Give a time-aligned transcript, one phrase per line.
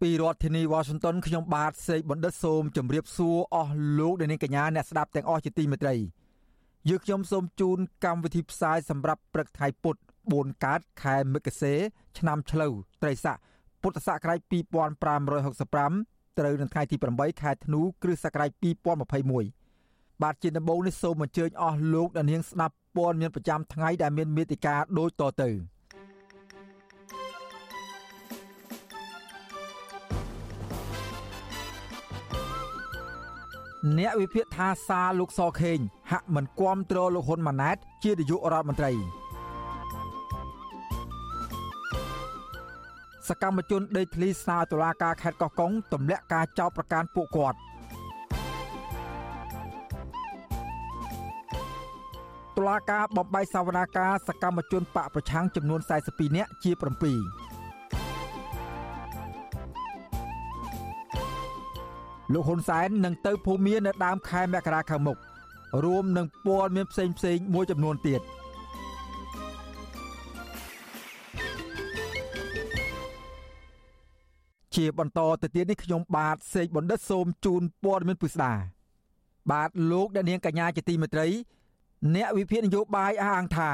[0.00, 5.94] ពីរដ្ឋធានីវ៉ាស៊ីនតោនខ្ញុំបាទសេកបណ្ឌិតសូមជម្រាបសួរអស់លោកអ្នកនាងកញ្ញាអ្នកស្ដាប់ទាំងអស់ជាទីមេត្រី
[6.88, 9.96] យើខ្ញុំសូមជូនកម្មវិធីផ្សាយសម្រាប់ព្រឹកថ្ងៃពុធ
[10.30, 11.74] 4កើតខែមិគសេ
[12.18, 12.72] ឆ្នាំឆ្លូវ
[13.02, 13.36] ត្រីស័ក
[13.82, 14.40] ពុទ្ធសករាជ
[15.24, 18.50] 2565ត្រូវនៅថ្ងៃទី8ខែធ្នូគ្រិស្តសករាជ
[19.36, 25.50] 2021បាទជាដំបូងនេះសូមអញ្ជើញអស់លោកអ្នកនាងស្ដាប់ព័ត៌មានប្រចាំថ្ងៃដែលមានមេតិការដូចតទៅ។
[33.94, 35.78] អ្នកវិភាគថាសារលោកសខេង
[36.10, 38.92] ហាក់មិនគាំទ្រលោកហ៊ុនម៉ាណែត ជានាយករដ្ឋមន្ត្រី
[43.28, 47.58] សកម្មជនដេកឃ្លីស្នើតុលាការខេត្តកោះកុងទម្លាក់ការចោទប្រកាន់ពួកគាត់
[52.56, 57.55] តុលាការបំបីសវនាការសកម្មជនបកប្រឆាំងចំនួន42នាក់ជា7
[62.32, 65.18] លោកហ៊ុនសែននឹងទៅភូមានៅដើមខែមករាខាងមុខ
[65.84, 68.22] រួមនឹងព័ត៌មានផ្សេងផ្សេងមួយចំនួនទៀត
[74.76, 78.52] ជាបន្តទៅទៀតនេះខ្ញុំបាទសេកបណ្ឌិតសូមជូនព័ត៌មានពិស្ដា
[79.50, 81.26] បាទលោកអ្នកនាងកញ្ញាជាទីមេត្រី
[82.14, 83.70] អ្នកវិភាគនយោបាយអះអាងថា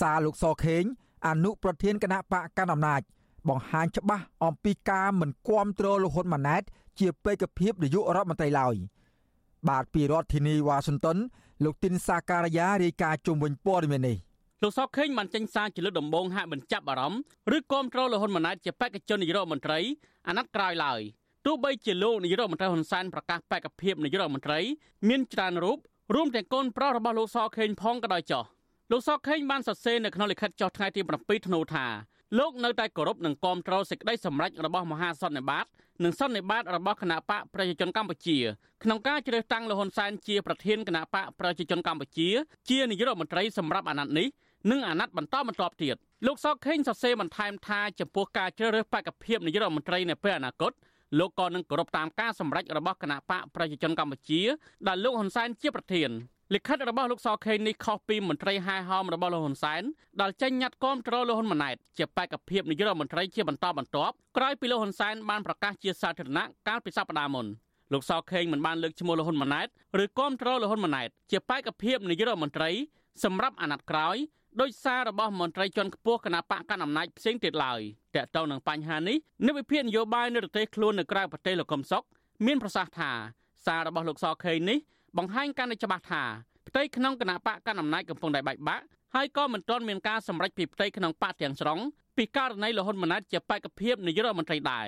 [0.00, 0.84] សារលោកសខេង
[1.26, 3.00] អនុប្រធានគណៈបកកណ្ដាលអំណាច
[3.48, 6.62] បង្ហាញច្បាស់អំពីការមិនគ្រប់គ្រងលោកហ៊ុនម៉ាណែត
[7.00, 8.74] ជាបេក្ខភាពនាយករដ្ឋមន្ត្រីឡើយ
[9.68, 11.18] បាទពីរដ្ឋធានីវ៉ាស៊ីនតោន
[11.64, 14.16] លោកទីនសាការីយ៉ារាយការណ៍ជុំវិញព័ត៌មាននេះ
[14.62, 17.20] លោកសកខេងបានចេញសារជាលើកដំបូងហាក់បញ្ចាប់អារម្មណ៍
[17.56, 19.78] ឬគាំទ្រលោកហ៊ុនម៉ាណែតជាបេក្ខជននាយករដ្ឋមន្ត្រី
[20.28, 21.00] អាណត្តិក្រោយឡើយ
[21.46, 24.60] ទោះបីជាលោកនាយករដ្ឋមន្ត្រីហ៊ុនសែនប្រកាសបេក្ខភាពនាយករដ្ឋមន្ត្រី
[25.08, 25.78] មានច្រើនរូប
[26.14, 28.44] រួមទាំងកូនប្រុសរបស់លោកសខេងផងក៏ដោយចោះ
[28.92, 31.86] លោកសខេងបានសរសេរនៅក្នុងលិខិតចុះថ្ងៃទី7ធ្នូថា
[32.38, 35.66] លោកនៅតែគោរពនិងគាំទ្រសេចក្តីសម្រេចរបស់មហាសន្និបាត
[36.04, 38.38] និងសន្និបាតរបស់គណៈបកប្រជាជនកម្ពុជា
[38.82, 42.28] ក្នុងការជ្រើសតាំងលហ៊ុនសែនជាប្រធានគណៈបកប្រជាជនកម្ពុជា
[42.70, 44.26] ជានាយករដ្ឋមន្ត្រីសម្រាប់អាណត្តិនេះ
[44.70, 50.72] និងអាណត្តិបន្តបន្ទាប់ទៀតលោកសកខេងសរសេរបន្ថែមថាចំពោះការជ្រើសរើសបកភាពនាយករដ្ឋមន្ត្រីនៅពេលអនាគត
[51.18, 54.42] លោកក៏នឹងគោរពតាមការសម្រេចរបស់គណៈបកប្រជាជនកម្ពុជា
[54.86, 56.10] ដែលលោកហ៊ុនសែនជាប្រធាន
[56.54, 59.82] លិខិតរបស់លោកសខេងនេះខុសពីមន្ត្រីហែហោមរបស់លោកហ៊ុនសែន
[60.20, 67.46] ដែលចេញញត្តិគាំទ្រលោកហ៊ុនម៉ាណែតជាបេក្ខភាពនាយករដ្ឋមន្ត្រីជាបន្តបន្ទាប់ក្រោយពីលោកហ៊ុនសែនបានប្រកាសជាសាធារណៈកាលពីសប្តាហ៍មុន
[67.92, 69.66] លោកសខេងមិនបានលើកឈ្មោះលោកហ៊ុនម៉ាណែត
[70.02, 72.70] ឬគាំទ្រលោកហ៊ុនម៉ាណែតជាបេក្ខភាពនាយករដ្ឋមន្ត្រី
[73.24, 74.16] សម្រាប់អាណត្តិក្រោយ
[74.60, 77.80] ដោយសាររបស់មន្ត្រីជាន់ខ្ពស់គណៈបកកណ្ដាលអំណាចផ្សេងទៀតឡើយ
[78.14, 82.04] តើតើនឹងបញ្ហានេះនិវិភាននយោបាយនៅប្រទេសខ្លួននៅក្រៅប្រទេសលោកកឹមសុខ
[82.46, 83.12] មានប្រសាសន៍ថា
[83.66, 84.78] សាររបស់លោកសខេងនេះ
[85.18, 86.22] បង្ហាញកាន់តែច្បាស់ថា
[86.68, 88.84] ផ្ទៃក្នុងគណៈបកកណ្ដាលអំណាចកំពុងតែបែកបាក់
[89.14, 91.78] ហើយក៏មិនទាន់មានការសម្រេចពីផ្ទៃក្នុងបកទាំងស្រុង
[92.16, 94.86] ពីករណីលហ៊ុនម៉ាណែតជាបេក្ខភាពនាយករដ្ឋមន្ត្រីដែរ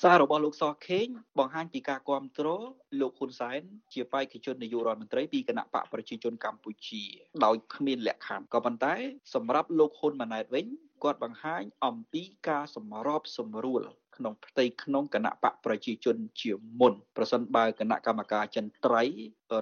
[0.00, 1.06] សាររបស់លោកសខេង
[1.38, 2.62] បង្ហាញពីការគ្រប់គ្រង
[3.00, 3.60] លោកហ៊ុនសែន
[3.92, 7.02] ជាបេក្ខជននាយករដ្ឋមន្ត្រីពីគណៈបកប្រជាជនកម្ពុជា
[7.44, 8.94] ដោយគ្មានលក្ខខណ្ឌក៏ប៉ុន្តែ
[9.34, 10.66] សម្រាប់លោកហ៊ុនម៉ាណែតវិញ
[11.02, 13.82] គាត់បង្ហាញអំពីការសម្របសម្រួល
[14.16, 19.02] ក្នុងផ្ទៃក្នុងគណៈបកប្រជាជនជាមុនប្រសិនបើគណៈកម្មការចិនត្រៃ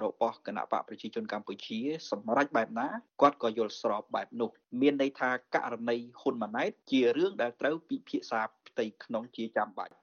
[0.03, 1.79] របស់គណៈបកប្រជាជនកម្ពុជា
[2.11, 2.87] សម្រេចបែបណា
[3.21, 4.49] គាត់ក៏យល់ស្របបែបនោះ
[4.81, 9.93] មានន័យថាករណីហ៊ុនម៉ាណែតជារឿងដែលត្រូវពិភាក្សាផ្ទៃក្នុងជាចាំបាច់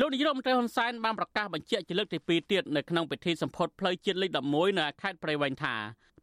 [0.00, 5.74] លោកនាយរដ្ឋមន្ត្រីហ៊ុនសែនបានប្រកាសបញ្ជាក់ជាលើកទី2ទៀតនៅក្នុងពិធីសម្ពោធផ្លូវជាតិលេខ11នៅខេត្តព្រៃវែងថា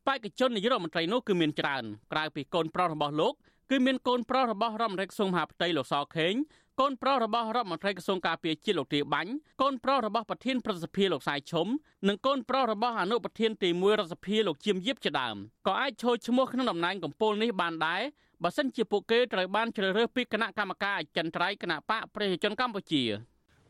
[0.07, 3.33] បេក្ខជននាយរដ្ឋមន្ត្រីនោះគឺមានច្រើនក្រៅពីកូនប្រុសរបស់លោក
[3.71, 6.33] គឺមានកូនប្រុសរបស់រដ្ឋមន្ត្រីក្រសួងមហាផ្ទៃលោកសខេង
[6.81, 9.31] កូនប្រុសរបស់រដ្ឋមន្ត្រីក្រសួងការពារជាតិលោកទាបាញ់
[9.61, 11.67] កូនប្រុសរបស់ប្រធានប្រសិទ្ធិលោកសាយឈុំ
[12.07, 15.35] និងកូនប្រុសរបស់អនុប្រធានទី1រដ្ឋសភាលោកជៀមយៀបជាដើម
[15.67, 18.01] ក៏អាចចូលឈ្មោះក្នុងតំណែងកម្ពូលនេះបានដែរ
[18.43, 23.03] បើសិនជាពួកគេត្រូវបានជ្រើសរើសពីគណៈកម្មការអចិន្ត្រៃយ៍គណៈបកប្រជាជនកម្ពុជា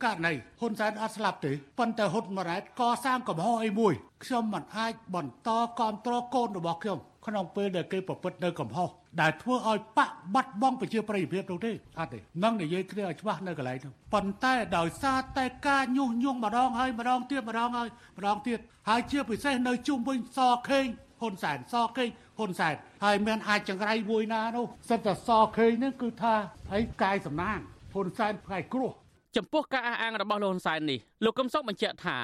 [0.03, 3.93] ករណីហ៊ុនសែនអត់ស្លាប់ទេប៉ុន្តែហ៊ុនម៉ាណែតកសាងកំហុសអីមួយ
[4.23, 8.89] ខ្ញុំមិនអាចបន្តគ្រប់គ្រងកូនរបស់ខ្ញុំ ក្នុងពេលដែលគេប្រព្រឹត្តនៅកំហុស
[9.21, 18.59] ដែលធ្វើឲ្យបាក់បាត់បង់ប្រជាប្រិយភាពនោះទេអត់ទេនឹងនិយាយគ្នាឲ្យច្បាស់នៅកន្លែងនោះប៉ុន្តែដោយសារតែការញុះញង់ម្ដងហើយម្ដងទៀតម្ដងហើយម្ដងទៀត
[18.89, 20.39] ហើយជាពិសេសនៅជុំវិញស
[20.69, 20.85] ខេង
[21.21, 22.73] ហ៊ុនសែនសខេងហ៊ុនសែន
[23.03, 26.35] ហើយមានអាចចង្រៃមួយណានោះសិតតែសខេងនឹងគឺថា
[26.71, 27.59] ហើយកាយសំណាង
[27.93, 28.91] ហ៊ុនសែនផ្កាយគ្រោះ
[29.37, 32.17] ចំពោះការអះអាងរបស់លោកហ៊ុនសែននេះលោកកឹមសុខបញ្ជាក់ថា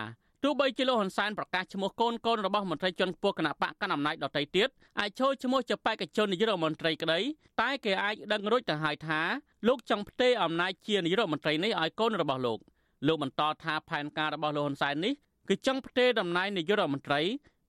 [0.44, 4.70] ទោះបីជាលោកហ៊ុនសែនប្រកាសឈ្មោះកូនកូនរបស់មន្ត្រីជាន់ខ្ពស់គណៈបកកណ្ដាលអំណាចដទៃទៀត
[5.00, 7.20] អាចចូលឈ្មោះជាបេក្ខជននាយករដ្ឋមន្ត្រីក្តី
[7.62, 9.22] តែគេអាចដឹងរួចទៅហើយថា
[9.68, 12.60] លោកចង់ផ្ទេរអំណាចជានាយករដ្ឋមន្ត្រីនេះឲ្យកូនរបស់លោក
[13.08, 15.14] លោកបន្តថាផែនការរបស់លោកហ៊ុនសែននេះ
[15.50, 17.22] គឺចង់ផ្ទេរតំណែងនាយករដ្ឋមន្ត្រី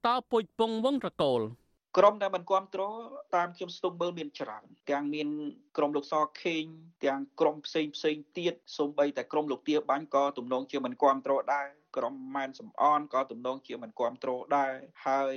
[0.06, 1.41] តពុជពងវងត្រកូល
[1.97, 2.93] ក្រុមដែលមិនគ្រប់គ្រង
[3.35, 5.29] តាមខ្ញុំស្ទុំមើលមានច្រើនទាំងមាន
[5.78, 6.64] ក្រុមលោកសខេង
[7.04, 11.66] ទាំងក្រុមផ្សេងផ្សេងទៀតសូម្បីតែក្រុមលោកទាបាញ់ក៏ទំនងជាមិនគ្រប់គ្រងដែរ
[11.96, 14.72] ក្រុមម៉ែនសំអនក៏ទំនងជាមិនគ្រប់គ្រងដែរ
[15.06, 15.36] ហើយ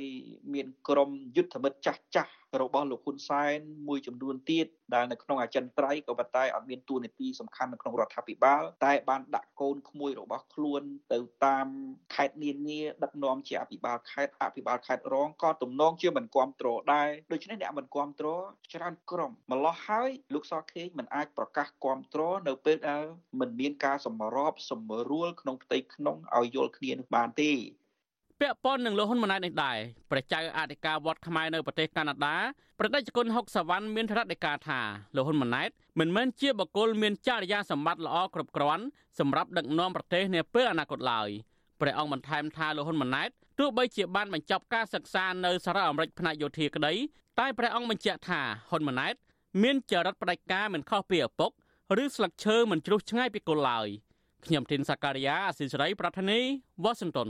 [0.53, 3.57] មានក្រុមយុទ្ធមិត្តចាស់ចាស់របស់លោកហ៊ុនសែន
[3.87, 10.81] មួយចំនួនទៀតដែលនៅក្នុងអចិន្ត្រៃយ៍ក៏ប៉ុន្តែអត់មានតួនាទីសំខាន់នៅក្នុងរដ្ឋាភិបាលតែបានដាក់កូនក្មួយរបស់ខ្លួន
[11.13, 11.67] ទៅតាម
[12.15, 23.03] ខេត្តនានាដឹកនាំជាអភិបាលខេត្តអភិបាលខេត្តរងក៏ទំនងជាមិនគ្រប់គ្រងដែរដូច្នេះអ្នកមិនគ្រប់គ្រងច្រើនក្រុមម្លោះហើយលោកសខេងមិនអាចប្រកាសគ្រប់គ្រងនៅពេលដែល
[23.39, 27.51] មិនមានការសម្របសម្រួលក្នុងផ្ទៃក្នុងឲ្យយល់គ្នានោះបានទេ
[28.41, 29.77] ពាក់ព័ន្ធនឹងលោកហ៊ុនម៉ាណែតនេះដែរ
[30.11, 32.37] ព្រះចៅអធិការវត្តខ្មែរនៅប្រទេសកាណាដា
[32.79, 34.79] ប្រតិជនហុកសវណ្ណមានរដ្ឋដីកាថា
[35.15, 35.69] លោកហ៊ុនម៉ាណែត
[35.99, 38.83] មិនមែនជាបុគ្គលមានចរិយាសម្បត្តិល្អគ្រប់គ្រាន់
[39.19, 41.29] សម្រាប់ដឹកនាំប្រទេសនាពេលអនាគតឡើយ
[41.81, 43.29] ព្រះអង្គបន្ថែមថាលោកហ៊ុនម៉ាណែត
[43.59, 46.93] ទោះបីជាបានបញ្ចប់ការសិក្សានៅសហរដ្ឋអាមេរិកផ្នែកយោធាក្តី
[47.39, 49.15] តែព្រះអង្គបញ្ជាក់ថាហ៊ុនម៉ាណែត
[49.63, 51.51] មានចរិតផ្ដាច់ការមិនខុសពីឪពុក
[52.03, 53.87] ឬស្លឹកឈើមិនជ្រុះឆ្ងាយពីគល់ឡើយ
[54.45, 56.39] ខ្ញុំធីនសាការីយ៉ាអសិសរីប្រធានី
[56.83, 57.29] វ៉ាស៊ីនតោន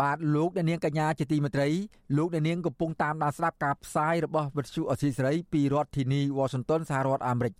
[0.00, 1.68] បាទលោកអ្នកនាងកញ្ញាជាទីមេត្រី
[2.16, 7.54] លោកអ្នកនាងកំពុងតាមដានស្ដាប់ការផ្សាយរបស់វិទ្យុអសីសេរីពីរដ្ឋធានី Washington សហរដ្ឋអាមេរិក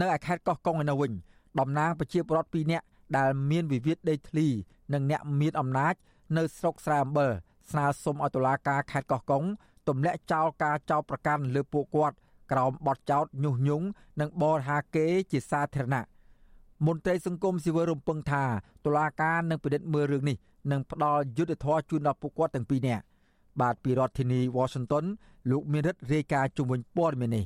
[0.00, 1.12] នៅឯខេត្តកោះកុងឯនោះវិញ
[1.58, 2.84] តំណាងប្រជាពលរដ្ឋ2នាក់
[3.16, 4.48] ដែលមានវិវាទដីធ្លី
[4.92, 5.94] និងអ្នកមានអំណាច
[6.36, 7.30] នៅស្រុកស្រែអំបិល
[7.70, 9.44] ស្នើសុំឲ្យតុលាការខេត្តកោះកុង
[9.88, 12.16] ទម្លាក់ចោលការចោទប្រកាន់លើពួកគាត់
[12.52, 13.86] ក្រោមបទចោទញុះញង់
[14.20, 16.04] និងបរិហាកេរជាសាធារណៈ
[16.86, 18.44] មន្ត្រីសង្គមស៊ីវិលរំពឹងថា
[18.84, 20.36] តុលាការនឹងពិនិត្យមើលរឿងនេះ
[20.70, 23.02] និងផ្ដល់យុត្តិធម៌ជូនដល់ពួកគាត់ទាំងពីរនាក់
[23.60, 25.04] បាទពីរដ្ឋធានី Washington
[25.50, 27.44] លោកមានរិទ្ធរាយការណ៍ជុំវិញព័ត៌មាននេះ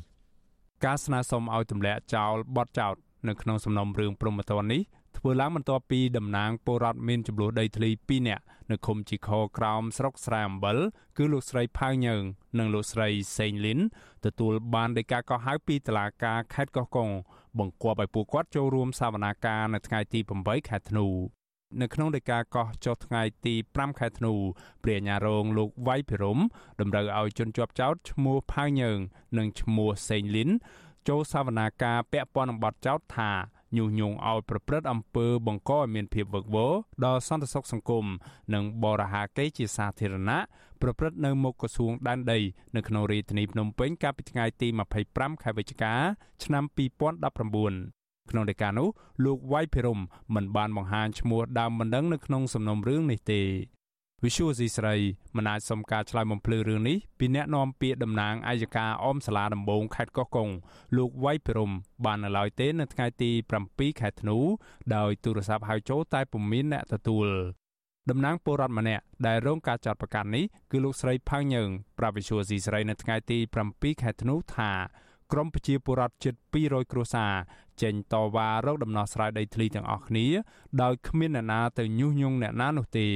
[0.85, 2.95] ការស្នើសុំឲ្យទម្លាក់ចោលបទចោទ
[3.29, 4.83] នៅក្នុងសំណុំរឿងព្រំប្រទាននេះ
[5.19, 10.79] ធ្វើឡើងបន្ទាប់ពីតំណាងពលរដ្ឋមានចំនួនដីធ្លី2នាក់នៅឃុំជីខក្រោមស្រុកស្រែអំបិល
[11.17, 12.23] គឺលោកស្រីផៅញើង
[12.59, 13.81] និងលោកស្រីសេងលីន
[14.25, 17.11] ទទួលបានដីកាកោះហៅពីតុលាការខេត្តកោះកុង
[17.59, 21.07] បង្គាប់ឲ្យពួកគាត់ចូលរួមសវនាការនៅថ្ងៃទី8ខែធ្នូ
[21.81, 24.33] នៅក្នុងដីកាកោះចុះថ្ងៃទី5ខែធ្នូ
[24.83, 26.39] ព្រះអាញារងលោកវៃភិរម
[26.81, 28.99] តម្រូវឲ្យជនជាប់ចោតឈ្មោះផៅញើង
[29.39, 30.51] និងឈ្មោះសេងលីន
[31.09, 33.33] ចូលសវនាការពាក់ព័ន្ធនឹងបទចោតថា
[33.77, 36.73] ញុះញង់ឲ្យប្រព្រឹត្តអំពើបង្កឲ្យមានភាពវឹកវរ
[37.05, 38.05] ដល់សន្តិសុខសង្គម
[38.55, 40.39] និងបរិហាកេរជាសាធារណៈ
[40.83, 42.39] ប្រព្រឹត្តនៅមុខក្រសួងដែនដី
[42.77, 44.69] នៅក្នុងរាជធានីភ្នំពេញកាលពីថ្ងៃទី
[45.07, 45.95] 25ខែវិច្ឆិកា
[46.45, 46.65] ឆ្នាំ
[47.27, 48.89] 2019ក្នុងដីកានោះ
[49.25, 50.01] លោកវៃភិរម
[50.35, 53.43] មិនបានបង្ហាញឈ្មោះដើមបណ្ដឹងនៅក្នុងសំណុំរឿងនេះទេ
[54.25, 54.97] វិសុវស៊ីស្រី
[55.37, 60.49] មិនអាចសុំការឆ្លើយបំភ្លឺរឿងនេះពីអ្នកនាំពាក្យតំណាងអัยការអមសាលាដំបងខេត្តកោះកុង
[60.97, 61.73] លោកវៃភិរម
[62.05, 63.31] បាននៅឡើយទេនៅថ្ងៃទី
[63.67, 64.39] 7ខែធ្នូ
[64.97, 67.29] ដោយទូរស័ព្ទហៅចូលតែពុំមានអ្នកទទួល
[68.11, 73.39] តំណាងពលរដ្ឋម្នាក់ដែលរងការចាត់ប្រកាន់នេះគឺលោកស្រីផៅញើងប្រាប់វិសុវស៊ីស្រីនៅថ្ងៃទី
[73.71, 74.71] 7ខែធ្នូថា
[75.33, 77.33] ក្រមប្រជាពលរដ្ឋជិត200គ្រួសារ
[77.83, 80.27] ចេញតវ៉ារកដំណោះស្រាយដីធ្លីទាំងអស់គ្នា
[80.83, 83.07] ដោយគ្មានអ្នកណាទៅញុះញង់អ្នកណានោះទេ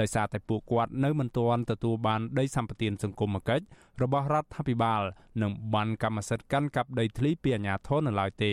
[0.00, 3.64] ដោយសារតែពួកគាត់នៅមិនទាន់ទទួលបានដីសម្បត្តិសង្គមគិច្ច
[4.02, 5.02] របស់រដ្ឋាភិបាល
[5.42, 8.52] និងបានកម្មសិទ្ធិកាន់កាប់ដីធ្លីពីអាជ្ញាធរនៅឡើយទេ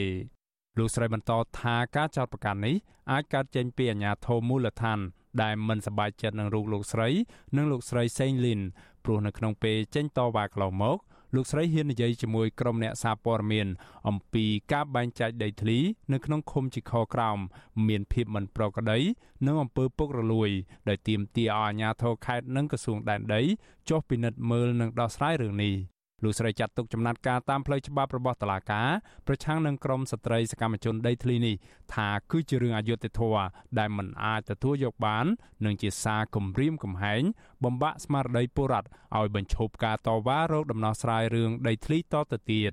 [0.77, 2.75] លោកស្រីបន្តថាការចោទប្រកាន់នេះ
[3.11, 4.99] អាចកើតចេញពីអាជ្ញាធរមូលដ្ឋាន
[5.41, 7.09] ដែលមិនសប្បាយចិត្តនឹងរូបលោកស្រី
[7.55, 8.61] និងលោកស្រីសេងលីន
[9.03, 10.97] ព្រោះនៅក្នុងពេលចេញតវ៉ាកន្លងមក
[11.35, 13.67] លោកស្រីហ៊ាននិយាយជាមួយក្រុមអ្នកសារព័ត៌មាន
[14.07, 15.77] អំពីការបែងចែកដីធ្លី
[16.13, 17.39] នៅក្នុងឃុំជីខក្រោម
[17.87, 18.99] មានភាពមិនប្រក្រតី
[19.45, 20.49] និងអំពើពុករលួយ
[20.89, 23.41] ដោយទាមទារឲ្យអាជ្ញាធរខេត្តនិងក្រសួងដែនដី
[23.89, 28.89] ចុះពិនិត្យមើលនិងដោះស្រាយរឿងនេះ លោកស្រីចាត់ទុកចំណាត់ការតាមផ្លូវច្បាប់របស់តុលាការ
[29.27, 31.55] ប្រឆាំងនឹងក្រមស្ត្រីសកម្មជនដីធ្លីនេះ
[31.93, 33.43] ថាគឺជារឿងអយុត្តិធម៌
[33.79, 35.25] ដែលមិនអាចទទួលយកបាន
[35.65, 37.21] និងជាសារគំរាមកំហែង
[37.63, 42.71] បំបាក់ស្មារតីពលរដ្ឋឲ្យបញ្ឈប់ការតវ៉ារោគដំណោះស្រាយរឿងដីធ្លីតទៅទៀត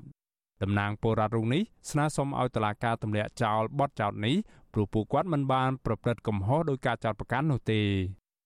[0.62, 4.36] តំណាងពលរដ្ឋរូបនេះស្នើសុំឲ្យតុលាការទម្លាក់ចោលបទចោទនេះ
[4.72, 7.82] ព្រោះពួកគាត់មិនបានប្រព្រឹត្តកំហុសដោយការចោទប្រកាន់នោះទេ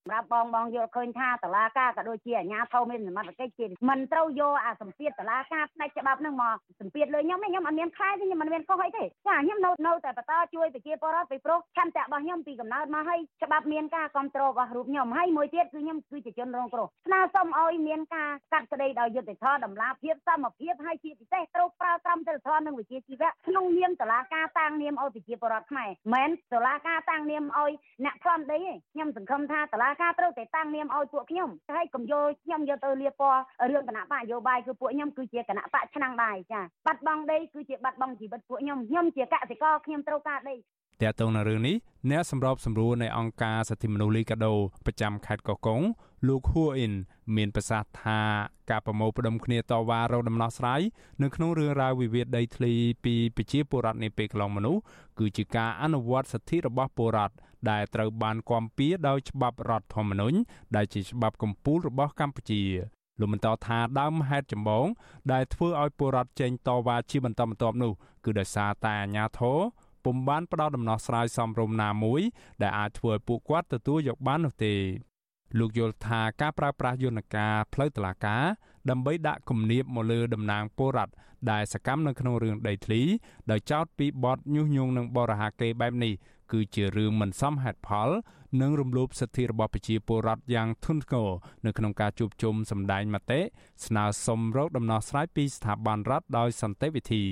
[0.04, 27.73] សម្រាប់បងបងយល់ឃើញថាតឡាការក៏ដូចជាអាជ្ញាធរមានសមត្ថកិច្ចជាមិនត្រូវយកអាសម្ពាធតឡាការផ្នែកច្បាប់នឹងមកសម្ពាធលើខ្ញុំទេខ្ញុំអត់មានខ្លាចទេខ្ញុំមិនមានខុសអីទេចាខ្ញុំនៅនៅតែបន្តជួយប្រជាពលរដ្ឋពីព្រោះឆន្ទៈរបស់ខ្ញុំពីកំណើតមកហើយច្បាប់មានការគ្រប់គ្រងរបស់រូបខ្ញុំហើយមួយទៀតគឺខ្ញុំគឺជាជនរងគ្រោះស្នើសុំឲ្យមានការកាត់ក្តីដោយយុត្តិធម៌តម្លាភាពសមភាពហើយជាពិសេសត្រូវប្រើក្រមសីលធម៌និងវិជ្ជាជីវៈក្នុងនាមតឡាការតាំងនាមឲ្យប្រជាពលរដ្ឋខ្មែរមិនតឡាការតាំងនាមឲ្យ
[28.04, 40.56] អ្នកផ្លន់ដីទេខ្ញុំសង្ឃឹមថាតឡាការត្រូវតែតាំងនាមឲ្យពួកខ្ញុំហើយកុំយកខ្ញុំយកទៅលៀបពណ៌រឿងគណៈបកនយោបាយគឺពួកខ្ញុំគឺជាគណៈបកឆ្នាំងដែរចាបាត់បង់ដីគឺជាបាត់បង់ជីវិតពួកខ្ញុំខ្ញុំជាកសិករខ្ញុំត្រូវការដី
[41.02, 41.76] តើតើនៅរឿងនេះ
[42.11, 44.54] អ្នកសម្របសម្រួលនៃអង្គការសិទ្ធិមនុស្សលីកាដូ
[44.87, 45.80] ប្រចាំខេត្តកោះកុង
[46.28, 46.92] លោកហួអ៊ីន
[47.37, 48.20] មានប្រសាសន៍ថា
[48.70, 50.80] ការប្រមូលផ្ដុំគ្នាតវ៉ារកដំណោះស្រាយ
[51.23, 52.73] នៅក្នុងរឿងរ៉ាវវិវាទដីធ្លី
[53.04, 54.76] ពីប្រជាពលរដ្ឋនាពេលកន្លងមកនោះ
[55.18, 57.35] គឺជាការអនុវត្តសិទ្ធិរបស់ពលរដ្ឋ
[57.71, 60.37] ដែលត្រូវបានគាំពៀដោយច្បាប់រដ្ឋធម្មនុញ្ញ
[60.76, 62.62] ដែលជាច្បាប់កម្ពុជារបស់កម្ពុជា
[63.21, 64.87] លោកបន្តថាដើមហេតុចម្បង
[65.33, 67.93] ដែលធ្វើឲ្យពលរដ្ឋចេញតវ៉ាជាបន្តបន្ទាប់នោះ
[68.25, 69.59] គឺដោយសារតែអាញាធរ
[70.05, 72.21] ពុំបានផ្ដល់ដំណោះស្រាយសមរម្យណាមួយ
[72.62, 74.75] ដែលអាចធ្វើឲ្យពួកគាត់ទទួលយកបាននោះទេ
[75.59, 78.45] លោកយល់ថាការប្រើប្រាស់យន្តការផ្លូវតុលាការ
[78.90, 81.12] ដើម្បីដាក់គំនាបមកលើតំណាងពលរដ្ឋ
[81.50, 83.02] ដែលសកម្មនៅក្នុងរឿងដីធ្លី
[83.50, 86.12] ដោយចោទពីបទញុះញង់នឹងបរិហាកេបែបនេះ
[86.52, 88.11] គឺជារឿងមិនសមហេតុផល
[88.61, 91.30] និងរំលោភសិទ្ធិរបស់ប្រជាពលរដ្ឋយ៉ាងធ្ងន់ធ្ងរ
[91.66, 93.40] នៅក្នុងការជួបជុំសម្ដែងមតិ
[93.87, 97.25] ស្នើសុំរកដំណោះស្រាយពីស្ថាប័នរដ្ឋដោយសន្តិវិធី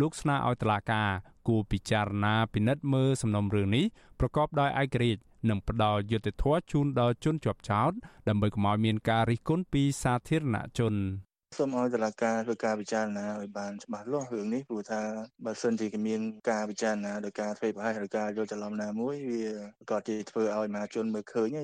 [0.00, 1.10] លោកស្នើឲ្យតុលាការ
[1.48, 3.84] គួរពិចារណាពិនិត្យមើលសំណុំរឿងនេះ
[4.20, 7.92] ប្រកបដោយឯករាជ្យនិងផ្ដល់យុត្តិធម៌ជូនដល់ជនជាប់ចោត
[8.28, 10.94] ដើម្បីកុំឲ្យមានការរិះគន់ពីសាធារណជន
[11.58, 15.00] សូមឲ្យតុលាការធ្វើការពិចារណាឲ្យបានច្បាស់លាស់រឿងនេះព្រោះថា
[15.44, 19.44] បើសិនជាមានការពិចារណាដោយការធ្វើប្រហែសឬការយល់ច្រឡំណាមួយវា
[19.90, 21.56] ក៏ជាធ្វើឲ្យមហាជនមើលឃើញ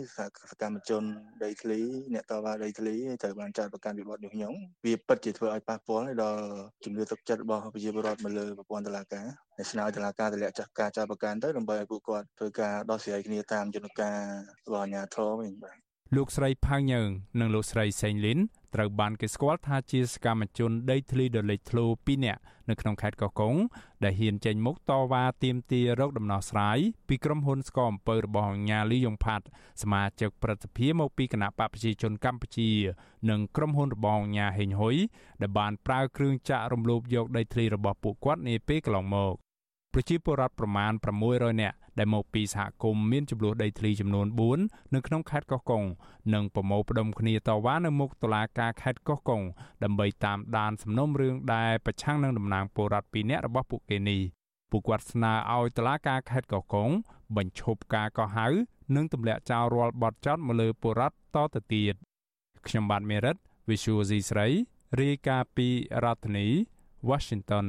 [0.51, 1.03] សកម្មជន
[1.45, 1.81] ដីធ្លី
[2.15, 6.43] អ្នកតវ៉ាដីធ្លីត្រូវបានចាត់ប្រកាន់វិបត្តិញុះញង់វាពិតជាធ្វើឲ្យប៉ះពាល់ដល់
[6.85, 9.27] ជំនឿទឹកចិត្តរបស់ប្រជាពលរដ្ឋមកលើប្រព័ន្ធតុលាការ
[9.57, 14.19] ហើយស្នើតុលាការទម្លាក់ចាស់ការចាត់ប្រកាន់ទៅដើម្បីឲ្យពួកគាត់ធ្វើការដោះស្រាយគ្នាតាមយន្តការ
[14.67, 17.09] របស់អាជ្ញាធរវិញបាទ លោកស្រីផៅញើង
[17.41, 18.39] និងលោកស្រីសេងលីន
[18.75, 23.55] ត្រូវបានគេស្គាល់ថាជាសកម្មជនដីធ្លីដ៏លេចធ្លោ2នាក់នៅក្នុងខេត្តកោះកុង
[24.05, 29.47] ដែលហ៊ានចេញមុខតវ៉ាទាមទាររកដំណោះស្រាយពីក្រុមហ៊ុនស្គរអំពើរបស់អញ្ញាលីយ៉ុងផាត់
[29.83, 32.71] សមាជិកប្រតិភិមកពីគណៈបកប្រជាជនកម្ពុជា
[33.31, 34.97] និងក្រុមហ៊ុនរបស់អញ្ញាហេងហ៊ុយ
[35.43, 39.46] ដែលបានប្រើគ្រឿងចាក់រំលោភយកដីធ្លីរបស់ពួកគាត់នាពេលកន្លងមក
[39.99, 40.93] ប្រជាពលរដ្ឋប្រមាណ
[41.27, 44.27] 600នាក់ដែលមកពីសហគមន៍មានចំនួនដីធ្លីចំនួន
[44.61, 45.85] 4នៅក្នុងខេត្តកោះកុង
[46.35, 49.43] និងប្រមូលផ្ដុំគ្នាតវ៉ានៅមុខតុលាការខេត្តកោះកុង
[49.85, 54.21] ដើម្បីតាមដានសំណុំរឿងដែលប្រឆាំងនឹងតំណាងពលរដ្ឋ2នាក់របស់ពួកគេនេះ
[54.71, 56.91] ពួកគាត់ស្នើឲ្យតុលាការខេត្តកោះកុង
[57.37, 58.47] បញ្ឈប់ការកោះហៅ
[58.97, 61.95] និងទម្លាក់ចោលរាល់បទចោទមកលើពលរដ្ឋតទៅទៀត
[62.67, 63.37] ខ្ញុំបាទមេរិត
[63.69, 64.47] Visual C ស្រី
[65.01, 65.69] រាយការណ៍ពី
[66.05, 66.47] រដ្ឋធានី
[67.09, 67.69] Washington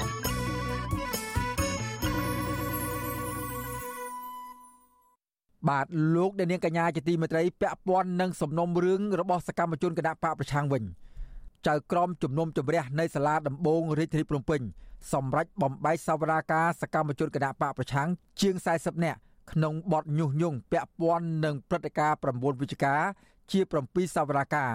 [5.69, 10.83] បាទលោកអ្នកនាងកញ្ញាជាទីមេត្រីពាក់ព័ន្ធនឹងសំណុំរឿងរបស់សកម្មជនគណៈបកប្រឆាំងវិញ
[11.67, 14.61] ចៅក្រមជំនុំជម្រះនៃសាលាដំបងរាជធានីភ្នំពេញ
[15.13, 18.07] សម្រាប់បំបីសវនាការសកម្មជនគណៈបកប្រឆាំង
[18.41, 19.19] ជាង40នាក់
[19.51, 22.95] ក្នុងបទញុះញង់ពាក់ព័ន្ធនឹងព្រឹត្តិការណ៍9វិច្ឆិកា
[23.51, 24.71] ជា7សវនាការ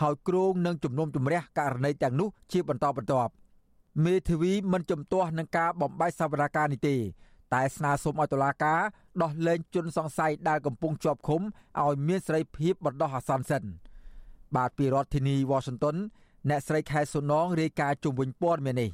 [0.00, 3.32] ហើយគ្រងនឹងជំនុំជម្រះករណីទាំងនោះជាបន្តបន្ទាប់
[4.04, 6.96] មេធាវីមិនជំទាស់នឹងការបំបីសវនាការនេះទេ
[7.54, 8.80] តែស្នើសុំឲ្យតុលាការ
[9.22, 11.42] ដោះលែងជនសង្ស័យដែលកំពុងជាប់ឃុំ
[11.82, 13.62] ឲ្យមានសេរីភាពបណ្ដោះអាសន្នសិន
[14.56, 15.96] បាទពីរដ្ឋធានី Washington
[16.48, 18.90] អ្នកស្រីខែសុនងរាយការណ៍ជុំវិញព័ត៌មាននេះ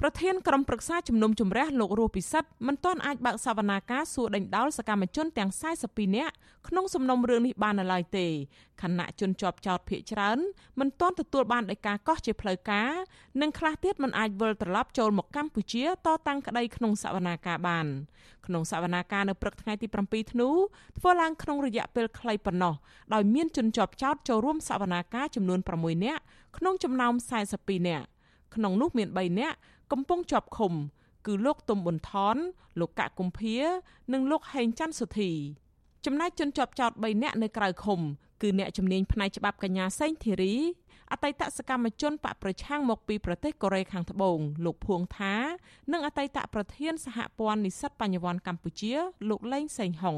[0.00, 5.50] ប្រធានក្រុមប្រឹក្សាជំនុំជម្រះលោករស់ពិសិដ្ឋមិនទាន់អាចបើកសវនាការសួរដេញដោលសកម្មជនទាំង
[5.84, 6.34] 42នាក់
[6.68, 8.26] ក្នុងសំណុំរឿងនេះបាននៅឡើយទេ
[8.82, 10.38] ខណៈជនជាប់ចោតភៀកច្រើន
[10.80, 12.90] មិនទាន់ទទួលបានដីកាកោះជាផ្លូវការ
[13.40, 17.86] និងខ្លះទៀតមិនអាចវិលត្រឡប់ចូលមកកម្ពុជាតតាំងក្តីក្នុងសវនាការបាន
[18.46, 20.48] ក្នុងសវនាការនៅព្រឹកថ្ងៃទី7ធ្នូ
[20.98, 22.74] ធ្វើឡើងក្នុងរយៈពេលខ្លីប៉ុណ្ណោះ
[23.14, 26.22] ដោយមានជនជាប់ចោតចូលរួមសវនាការចំនួន6នាក់
[26.56, 27.12] ក្នុងចំណោម
[27.50, 28.06] 42នាក់
[28.54, 29.56] ក្នុងនោះមាន3នាក់
[29.92, 30.72] កំពុងជាប់ឃុំ
[31.26, 32.36] គឺលោកទុំប៊ុនថន
[32.80, 33.56] លោកកកគុម្ភា
[34.12, 35.32] និងលោកហេងច័ន្ទសុធី
[36.04, 38.00] ចំណែកជនជាប់ចោត3នាក់នៅក្រៅឃុំ
[38.42, 40.54] គឺអ្នកជំនាញផ្នែកច្បាប់កញ្ញាសេងធីរី
[41.12, 45.34] អតីតសកម្មជនបកប្រឆាំងមកពីប្រទេសកូរ៉េខាងត្បូងលោកភួងថា
[45.92, 48.92] និងអតីតប្រធានសហព័ន្ធនិស្សិតបញ្ញវន្តកម្ពុជា
[49.28, 50.16] លោកលេងសេងហុង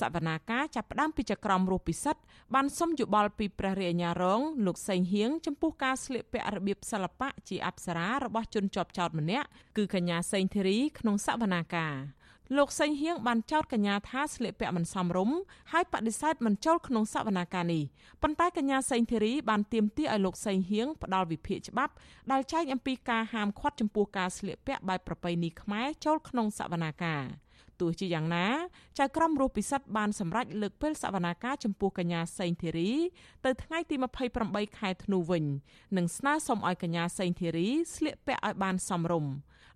[0.00, 2.20] សវនាការចាប់ផ្ដើមពីចក្រមរស់ពិសិដ្ឋ
[2.54, 11.94] បានសុំយោបល់ពីព្រះរាជអាជ្ញារងលោកសេងហៀងចំពោះការស្លៀកពាក់របៀបសិល្បៈជាអប្សរារបស់ជនជាប់ចោតម្នាក់គឺកញ្ញាសេងធីរីក្នុងសវនាការ
[12.56, 15.38] លោកសេងហៀងបានចោទកញ្ញាថាស្លៀកពាក់មិនសមរម្យ
[15.72, 17.82] ហើយបដិសេធមិនចូលក្នុងសវនាការនេះ
[18.22, 21.92] ប៉ុន្តែកញ្ញាសេងធីរីបានទាមទារឲ្យលោកសេងហៀងផ្ដល់វិភាគច្បាប់
[22.32, 27.24] ដែលចែងអំពីការហាមឃាត់ចំពោះការស្លៀកពាក់បែបប្រពៃណីខ្មែរចូលក្នុងសវនាការ
[27.80, 28.46] ទោះជាយ៉ាងណា
[28.98, 32.92] ចៅក្រមរស់ពិសិដ្ឋបានសម្រេចលើកពេលសវនាការចំពោះកញ្ញាសេងធីរី
[33.44, 33.96] ទៅថ្ងៃទី
[34.36, 35.44] 28ខែធ្នូវិញ
[35.96, 39.32] និងស្នើសុំឲ្យកញ្ញាសេងធីរីស្លៀកពាក់ឲ្យបានសមរម្យ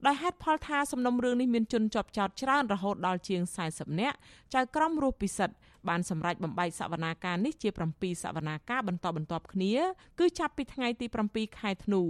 [0.07, 4.17] ដោយហេតុផលថាសំណុំរឿងនេះមានជនជាប់ចោតច្រើនរហូតដល់ជាង40នាក់
[4.55, 5.55] ចៅក្រមរស់ពិសិដ្ឋ
[5.89, 9.75] បានសម្រេចបំបែកសវនាការនេះជា7សវនាការបន្តបន្ទាប់គ្នា
[10.19, 12.03] គឺចាប់ពីថ្ងៃទី7ខែធ្នូ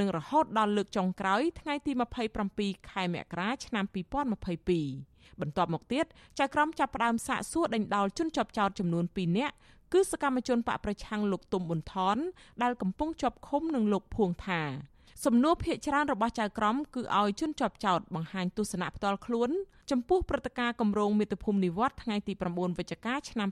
[0.00, 1.92] និងរហូតដល់លើកចុងក្រោយថ្ងៃទី
[2.40, 6.04] 27ខែមករាឆ្នាំ2022 បន្ទាប់មកទៀត
[6.38, 9.54] ចៅក្រមចាប់ផ្ដើមសាកសួរដេញដោលជនជាប់ចោតចំនួន2នាក់
[9.92, 12.16] គឺសកម្មជនបកប្រឆាំងលោកទុំប៊ុនថន
[12.62, 14.62] ដែលកំពុងជាប់ឃុំនឹងលោកភួងថា
[15.24, 19.50] សំណួរភាកច្រើនរបស់ចៅក្រមគឺឲ្យជនជាប់ចោតបង្ហាញទស្សនៈផ្ទាល់ខ្លួន
[19.90, 23.48] ចំពោះព្រឹត្តិការណ៍គម្រោងមាតុភូមិនិវត្តថ្ងៃទី9វិច្ឆិកាឆ្នាំ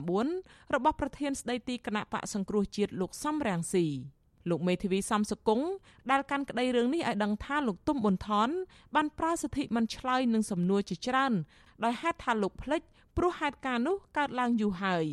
[0.00, 3.86] 2019របស់ប្រធានស្ដីទីគណៈបកសង្គ្រោះជាតិលោកសំរាំងស៊ី
[4.48, 5.66] លោកមេធាវីសំសុគង្គ
[6.10, 8.48] ដែលកាន់ក្តីរឿងនេះឲ្យដឹងថាលោកទុំប៊ុនថន
[8.94, 11.32] បានប្រើសិទ្ធិមិនឆ្លើយនឹងសំណួរជាច្រើន
[11.84, 12.82] ដោយហេតុថាលោកភ្លេច
[13.16, 15.06] ព្រោះហេតុការណ៍នោះកើតឡើងយូរហើយ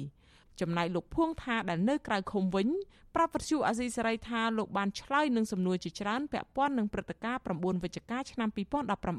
[0.61, 2.67] ចំណែកលោកភួងថាដែលនៅក្រៅឃុំវិញ
[3.15, 8.49] ប្រាប់វិទ្យុអាស៊ីសេរីថាលោកបានឆ្លើយនឹងសំណួរជាច្រើនពាក់ព័ន្ធនឹងព្រឹត្តិការណ៍9វិច្ឆិកាឆ្នាំ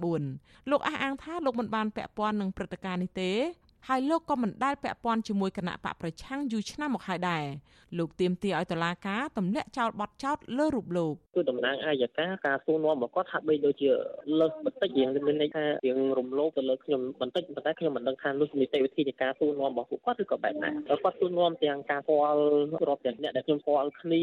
[0.00, 3.32] 2019លោកអះអាងថាលោកមិនបានពាក់ព័ន្ធនឹងព្រឹត្តិការណ៍នេះទេ
[3.90, 7.44] ហើយលោកក៏មិនដែលពាក់ព័ន្ធជាមួយគណៈបកប្រឆាំងយូរឆ្នាំមកហើយដែរ
[7.98, 13.90] លោកទៀមទាឲ្យតុលាការទម្លាក់ចោលបទចោទលើរូបលោកគឺតំណាងអាយកាការសួរនាំរបស់គាត់ហាក់បីដូចជា
[14.38, 22.42] លើសបន្តិចយ៉ាងមានន័យថារៀងរំលោភទៅលើខ្ញុំបន្តិចប៉ុន្តែខ្ញុំមិនដឹងថានោះនីតិវិធីនៃការសួរនាំរបស់ពួកគាត់ឬក៏បែបណាគាត់សួរនាំទាំងការស្គាល់
[22.88, 24.22] រាប់ទាំងអ្នកដែលខ្ញុំស្គាល់គ្នា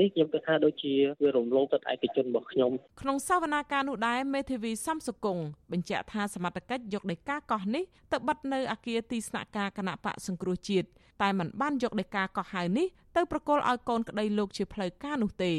[0.00, 5.38] នេះខ្ញុំគិតថាដូចជាវារំលោភទៅឯកជនរបស់ខ្ញុំក្នុងសវនាការនោះដែរមេធាវីសំសុគង
[5.72, 10.88] បញ្ជាក់ថាសមត្ថកិច្ចយកដីកាកោះនេះទៅបិទនៅអគារទីស្នាក់ការគណៈបកសង្គ្រោះជាតិ
[11.22, 15.52] តែมันបានយកដីកាកោះហៅនេះទៅប្រកល់ឲ្យកូនក្តីលោកជាផ្លូវការនោះទេ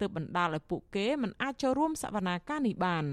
[0.00, 3.04] ទើបបណ្ដាលឲ្យពួកគេមិនអាចចូលរួមសវនាការនេះបាន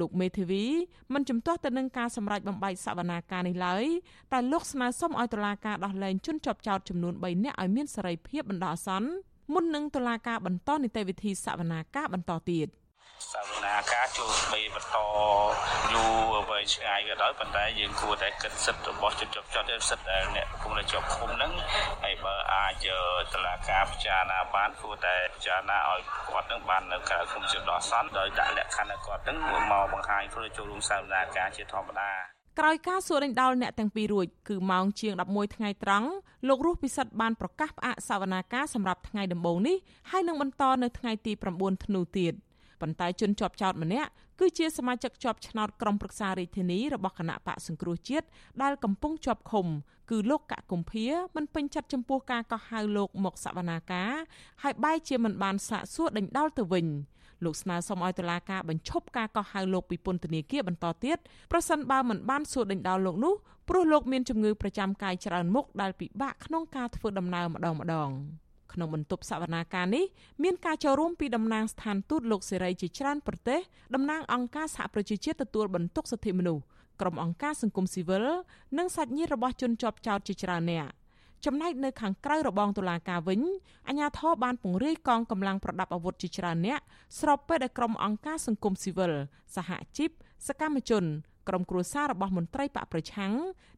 [0.00, 0.64] លោកមេធាវី
[1.12, 3.84] មិនជំទាស់ទៅនឹងការសម្រេចបំបែកសវនាការនេះឡើយ
[4.32, 9.10] តែលោកស្នើសុំឲ្យតុលាការដោះលែងជនជាប់ចោតចំនួន3នាក់ឲ្យមានសេរីភាពបណ្ដោះអាសន្ន
[9.52, 12.68] មុននឹងតុលាការបន្តនីតិវិធីសវនាការបន្តទៀត។
[13.32, 14.96] សវនាការចូលបីបន្ត
[15.92, 21.52] យូរវែងឆ្ងាយក៏ដោយប៉ុន្តែយើងគួរតែគិតសិទ្ធិរបស់ជនជាប់ចោតសិទ្ធិដែលអ្នកកំពុងតែជាប់ឃុំហ្នឹង
[22.04, 22.86] ហើយបើអាច
[23.32, 26.00] តឡាការពិចារណាបានគួរតែពិចារណាឲ្យ
[26.30, 29.38] គាត់នឹងបាននៅក្រៅឃុំជាដោះសន្នដោយដាក់លក្ខខណ្ឌឲ្យគាត់នឹង
[29.70, 32.10] មកបង្ហាញខ្លួនចូលរួមសវនាការជាធម្មតា
[32.60, 36.08] ក្រោយការសួរដេញដោលអ្នកទាំងពីររួចគឺម៉ោងជាង11ថ្ងៃត្រង់
[36.48, 39.76] លោករស់ពិសិដ្ឋបានប្រកាសផ្អាកសវនាការសម្រាប់ថ្ងៃដំបូងនេះ
[40.10, 42.32] ហើយនឹងបន្តនៅថ្ងៃទី9ធ្នូទៀត
[42.80, 44.10] ប៉ុន្តែជនជាប់ចោតម្នាក់
[44.40, 48.26] គឺជាសមាជិកជាប់ឆ្នោតក្រុមប្រឹក្សារាជធានីរបស់គណៈបកសង្គ្រោះជាតិ
[48.62, 49.66] ដែលកំពុងជាប់ឃុំ
[50.10, 54.12] គឺលោកកកុម្ភាមិនពេញចិត្តចំពោះការកោះហៅលោកមកសវនាការ
[54.62, 56.86] ហើយបែរជាមិនបានសាកសួរដេញដោលទៅវិញ
[57.44, 61.18] លោកស្នើសុំឲ្យតុលាការបញ្ឈប់ការកោះហៅលោកពីពន្ធនាគារបន្តទៀត
[61.52, 63.34] ប្រសិនបើមិនបានសួរដេញដោលលោកនោះ
[63.68, 68.10] ព្រោះលោកមានជំងឺប្រចាំកាយច្រើនមុខដែលពិបាកក្នុងការធ្វើដំណើរម្ដងម្ដង។
[68.76, 70.04] ក្នុងបន្ទប់សវនាការនេះ
[70.42, 73.60] មានការចូលរួមពីតំណាងស្ថានទូតលោកសេរីជាច្រើនប្រទេស
[73.94, 76.62] តំណាងអង្គការសហប្រជាជាតិទទួលបន្ទុកសិទ្ធិមនុស្ស
[77.00, 78.26] ក្រុមអង្គការសង្គមស៊ីវិល
[78.78, 80.86] និងសាច់ញាតិរបស់ជនជាប់ចោតជាច្រើនអ្នក
[81.44, 83.40] ចំណែកនៅខាងក្រៅរបងតុលាការវិញ
[83.88, 86.80] អាជ្ញាធរបានពង្រាយកងកម្លាំងប្រដាប់អាវុធជាច្រើនអ្នក
[87.20, 89.12] ស្របពេលដែលក្រុមអង្គការសង្គមស៊ីវិល
[89.56, 90.10] សហជីព
[90.46, 91.04] សកម្មជន
[91.48, 93.32] ក្រុមគ្រួសាររបស់មន្ត្រីបកប្រឆាំង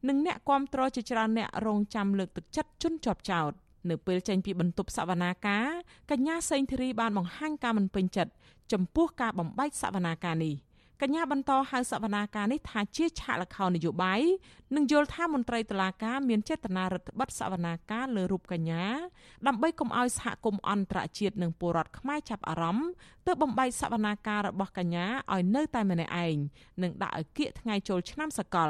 [0.07, 3.51] និងអ្នកគាំទ្រជាច្រើនអ្នករងចាំលើកទឹកចិត្តជនជាប់ចោត។
[3.89, 5.67] នៅពេលចេញពីបន្ទប់សវនាការ
[6.11, 8.31] កញ្ញាសេងធីរីបានបង្ហាញការមិនពេញចិត្ត
[8.71, 10.55] ចំពោះការបំបែកសវនាការនេះ
[11.01, 14.21] កញ្ញាបន្តហៅសវនាការនេះថាជាឆាកលខោនយោបាយ
[14.75, 18.83] និងយល់ថាមន្ត្រីតុលាការមានចេតនារដ្ឋបတ်សវនាការលើរូបកញ្ញា
[19.47, 22.89] ដើម្បីកុំឲ្យសហគមន៍អន្តរជាតិនិងពលរដ្ឋខ្មែរចាប់អារម្មណ៍
[23.25, 26.35] ទើបបំបែកសវនាការរបស់កញ្ញាឲ្យនៅតែម្នាក់ឯង
[26.83, 28.69] និងដាក់ឲ្យគៀកថ្ងៃចូលឆ្នាំសកល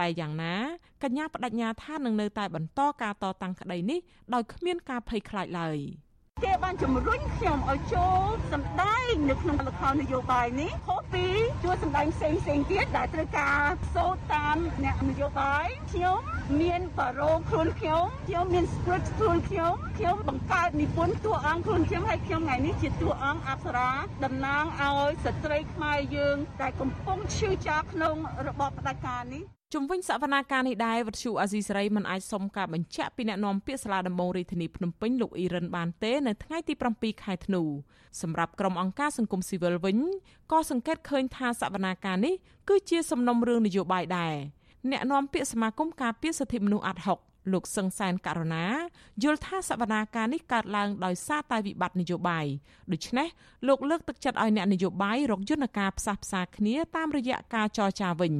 [0.00, 0.54] តែយ៉ាងណា
[1.02, 3.98] កញ្ញាបដិញ្ញាថានឹងនៅតែបន្តការតតាំងក្តីនេះ
[4.34, 5.78] ដោយគ្មានការភ័យខ្លាចឡើយ។
[6.44, 11.26] គេបានជំរុញខ្ញុំឲ្យចូលសម្ដែងនៅក្នុងលខោននយោបាយនេះខុសពី
[11.64, 13.62] ជួយសម្ដែងផ្សេងផ្សេងទៀតដែលត្រូវការ
[13.94, 16.20] សូត្រតាមអ្នកនយោបាយខ្ញុំ
[16.60, 23.90] មានបារោខ្លួនខ្ញុំខ្ញុំមាន script ខ្លួនខ្ញុំខ្ញុំបង្កើតនិពន្ធតួអង្គខ្លួនខ្ញុំហើយខ្ញុំថ្ងៃនេះជាតួអង្គអប្សរា
[24.24, 37.62] តំណាងឲ្យស្ត្រីខ្មែរយើងដែលកំពុងឈឺចាប់ក្នុងរបបផ្ដាច់ការនេះ ជំវិញសវនាការនេះដែរវត្ថុអាស៊ីសេរីមិនអាចសុំការបញ្ជាក់ពីអ្នកនាំពាក្យសាលាដំបងរាជធានីភ្នំពេញលោកអ៊ីរ៉ានបានទេនៅថ្ងៃទី7ខែធ្នូ
[38.20, 39.98] សម្រាប់ក្រុមអង្គការសង្គមស៊ីវិលវិញ
[40.52, 42.34] ក៏សង្កេតឃើញថាសវនាការនេះ
[42.68, 44.34] គឺជាសំណុំរឿងនយោបាយដែរ
[44.90, 47.18] អ្នកនាំពាក្យសមាគមការពារសិទ្ធិមនុស្សអាត់ហុក
[47.52, 48.66] លោកសឹងសែនករណា
[49.22, 52.46] យល់ថាសវនាការនេះកើតឡើងដោយសារតែវិបត្តិនយោបាយ
[52.92, 53.28] ដូច្នេះ
[53.68, 58.32] លោកលើកទឹកចិត្តឲ្យអ្នកនយោបាយរកយន្តការផ្សះផ្សាគ្នាតាមរយៈការចរចាវិញ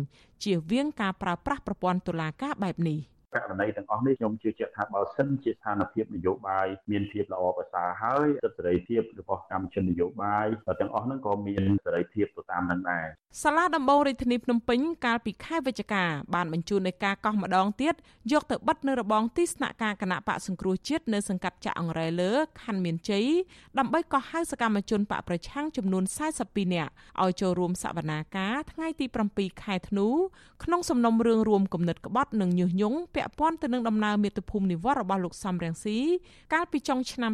[0.45, 2.99] ជៀសវាងការប្រើប្រាស់ប្រព័ន្ធតុលាការបែបនេះ។
[3.35, 10.47] ករណីទាំងអស់នេះខ្ញុំជឿជាក់ថាបើសិនជាស្ថានភាពនយោបាយមានភាពល្អប្រសើរហើយសិទ្ធិសេរីភាពរបស់កម្មជននយោបាយ
[10.81, 13.07] ទាំងអស់ហ្នឹងក៏មានសេរីភាពទៅតាមនឹងដែរ
[13.43, 17.95] សាលាដំបងរាជធានីភ្នំពេញកាលពីខែវិច្ឆិកាបានបញ្ជូននៃការកោះម្ដងទៀត
[18.33, 23.27] យកទៅបិទនៅរបងទីស្នាក់ការគណៈបកសង្គ្រោះជាតិនៅសង្កាត់ចាក់អង្រែលើខណ្ឌមានជ័យ
[23.79, 26.05] ដើម្បីកោះហៅសកម្មជនបកប្រឆាំងចំនួន
[26.39, 30.09] 42នាក់ឲ្យចូលរួមសវនាការថ្ងៃទី7ខែធ្នូ
[30.65, 35.99] ក្នុងសំណុំរឿងរួមគំនិតក្បត់និងញុះញង់ពាក់ព័ន្ធទៅនឹងដំណើរមាតុភូមិនិវត្តរបស់លោកសំរងស៊ី
[36.53, 37.33] កាលពីចុងឆ្នាំ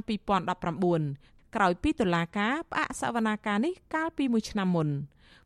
[0.77, 4.89] 2019ក្រោយពីតុលាការផ្អាកសវនាការនេះកាលពីមួយឆ្នាំមុន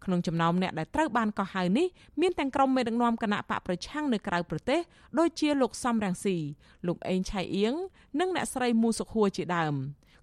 [0.05, 1.87] ក្នុងចំណោមអ្នកដែលត្រូវបានកោះហៅនេះ
[2.21, 4.81] មានទាំងក្រុមមេដឹកនាំគណៈបកប្រឆាំងនៅក្រៅប្រទេស
[5.19, 6.37] ដូចជាលោកសំរងស៊ី
[6.87, 7.75] លោកអេងឆៃអៀង
[8.21, 9.75] និងអ្នកស្រីមូសុខួរជាដើម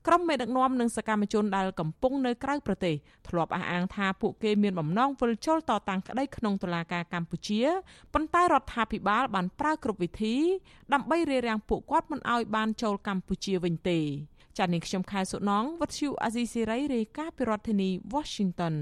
[0.08, 2.96] ក្រុមមេដឹកនាំនិងសកម្មជនដែលកំពុងនៅក្រៅប្រទេស
[3.28, 7.62] ធ្លាប់អះអាងថាពួកគេមានបំណងវិលជុលតតាំងក្តីក្នុងតុលាការកម្ពុជា
[8.14, 10.36] ប៉ុន្តែរដ្ឋាភិបាលបានប្រើគ្រប់វិធី
[10.94, 14.00] ដើម្បីរារាំងពួកគាត់មិនឲ្យបានចូលកម្ពុជាវិញទេ
[14.58, 18.76] ចា៎នាងខ្ញុំខែសុណងវັດឈូអាស៊ីសេរីរាយការណ៍ពីរដ្ឋធានី Washington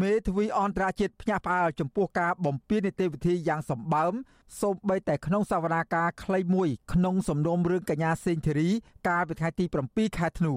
[0.00, 4.12] មេធាវីអន្តរជាតិភ្ញាក់ផ្អើលចំពោះការបំពេញនីតិវិធីយ៉ាងសម្បើម
[4.60, 8.68] សូម្បីតែក្នុងសវនាការខ្លីមួយក្នុងសំណុំរឿងកញ្ញាសេងធីរី
[9.08, 10.54] កាលពីថ្ងៃទី7ខែធ្នូ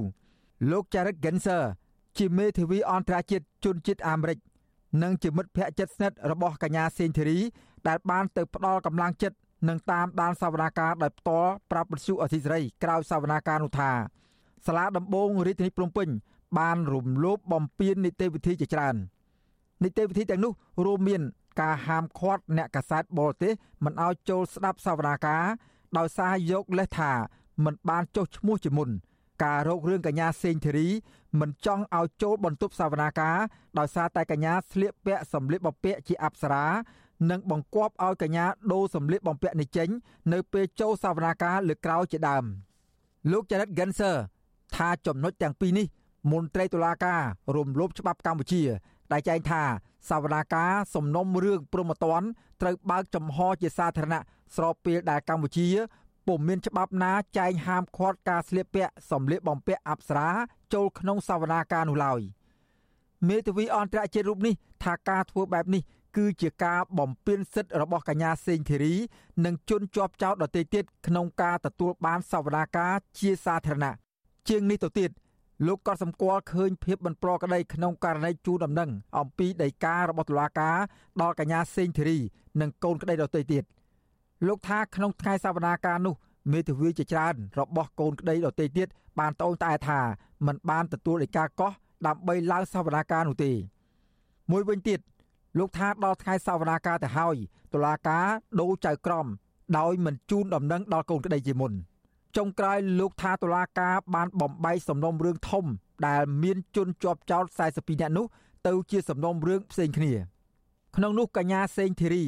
[0.71, 1.63] លោក Jared Genser
[2.17, 4.37] ជាមេធាវីអន្តរជាតិជនជាតិអាមេរិក
[5.03, 7.39] និងជាមិត្តភក្តិជិតស្និទ្ធរបស់កញ្ញាសេងធីរី
[7.87, 9.37] ដែលបានទៅផ្ដល់កម្លាំងចិត្ត
[9.69, 13.91] និងតាមដានសវនាការដោយផ្ទាល់ប្រាប់បទសុអធិសរីក្រោយសវនាការនោះថា
[14.65, 16.09] សាលាដំបងរាជធានីភ្នំពេញ
[16.59, 18.97] បានរំលោភបំពាននីតិវិធីជាច្រើន។
[19.83, 20.51] នីតិវិធីទាំងនោះ
[20.85, 21.21] រួមមាន
[21.61, 25.43] ការហាមឃាត់អ្នកកាសែតបរទេសមិនឲ្យចូលស្ដាប់សវនាការ
[25.97, 27.11] ដោយសារយកលេសថា
[27.65, 28.89] មិនបានចុះឈ្មោះជាមុន
[29.43, 30.87] ការរោគរឿងកញ្ញាសេងធីរី
[31.39, 33.37] មិនចង់ឲ្យចូលបន្ទប់សវនាការ
[33.79, 36.65] ដោយសារតែកញ្ញាស្លៀកពាក់សម្លៀកបំពាក់ជាអប្សរា
[37.31, 39.89] និងបង្គាប់ឲ្យកញ្ញាដូរសម្លៀកបំពាក់នេះចេញ
[40.33, 42.43] នៅពេលចូលសវនាការលើក្រោយជាដើម
[43.31, 44.15] លោក Janet Genser
[44.75, 45.87] ថាចំណុចទាំងពីរនេះ
[46.31, 47.21] មន្ត្រីតុលាការ
[47.55, 48.61] រំលោភច្បាប់កម្ពុជា
[49.11, 49.63] ដែលចែងថា
[50.09, 52.21] សវនាការសំណុំរឿងព្រមត្តន
[52.61, 54.21] ត្រូវបើកចំហជាសាធារណៈ
[54.55, 55.67] ស្របពេលដែលកម្ពុជា
[56.27, 60.29] ពុំមានច្បាប់ណាចែងហាមឃាត់ការស្លៀកពាក់សម្លៀកបំពាក់អប្សរា
[60.73, 62.21] ចូលក្នុងសវនាការនោះឡើយ
[63.27, 65.81] មេធាវីអន្តរជាតិរូបនេះថាការធ្វើបែបនេះ
[66.17, 68.93] គឺជាការបំពានសិទ្ធិរបស់កញ្ញាសេងធីរី
[69.45, 73.95] និងជនជាប់ចោតដទៃទៀតក្នុងការទទួលបានសវនាការជាសាធារណៈ
[74.49, 75.09] ជាងនេះទៅទៀត
[75.67, 80.77] លោកក៏សម្គាល់ឃើញភាពមិនប្រក្រតីក្នុងករណីជួដំណឹងអំពីដីការបស់តុលាការ
[81.21, 82.17] ដល់កញ្ញាសេងធីរី
[82.61, 83.63] និងកូនក្តីដទៃទៀត
[84.47, 86.15] លោកថាក្នុងថ្ងៃសវនាការនោះ
[86.51, 88.87] មេធាវីជាច្រើនរបស់កូនក្តីដទៃទៀត
[89.19, 89.99] បានត្អូញត្អែថា
[90.47, 91.71] មិនបានទទួលដីកាកោះ
[92.07, 93.51] ដើម្បីឡើងសវនាការនោះទេ
[94.51, 94.99] មួយវិញទៀត
[95.59, 97.35] លោកថាដល់ថ្ងៃសវនាការទៅហើយ
[97.73, 98.25] តុលាការ
[98.59, 99.27] ដូរចៅក្រម
[99.77, 101.73] ដោយមិនជូនដំណឹងដល់កូនក្តីជាមុន។
[102.37, 105.65] ចុងក្រោយលោកថាតុលាការបានបំបីសំណុំរឿងធំ
[106.07, 108.25] ដែលមានជនជាប់ចោត42នាក់នោះ
[108.67, 110.13] ទៅជាសំណុំរឿងផ្សេងគ្នា
[110.95, 112.23] ក្នុងនោះកញ្ញាសេងធីរី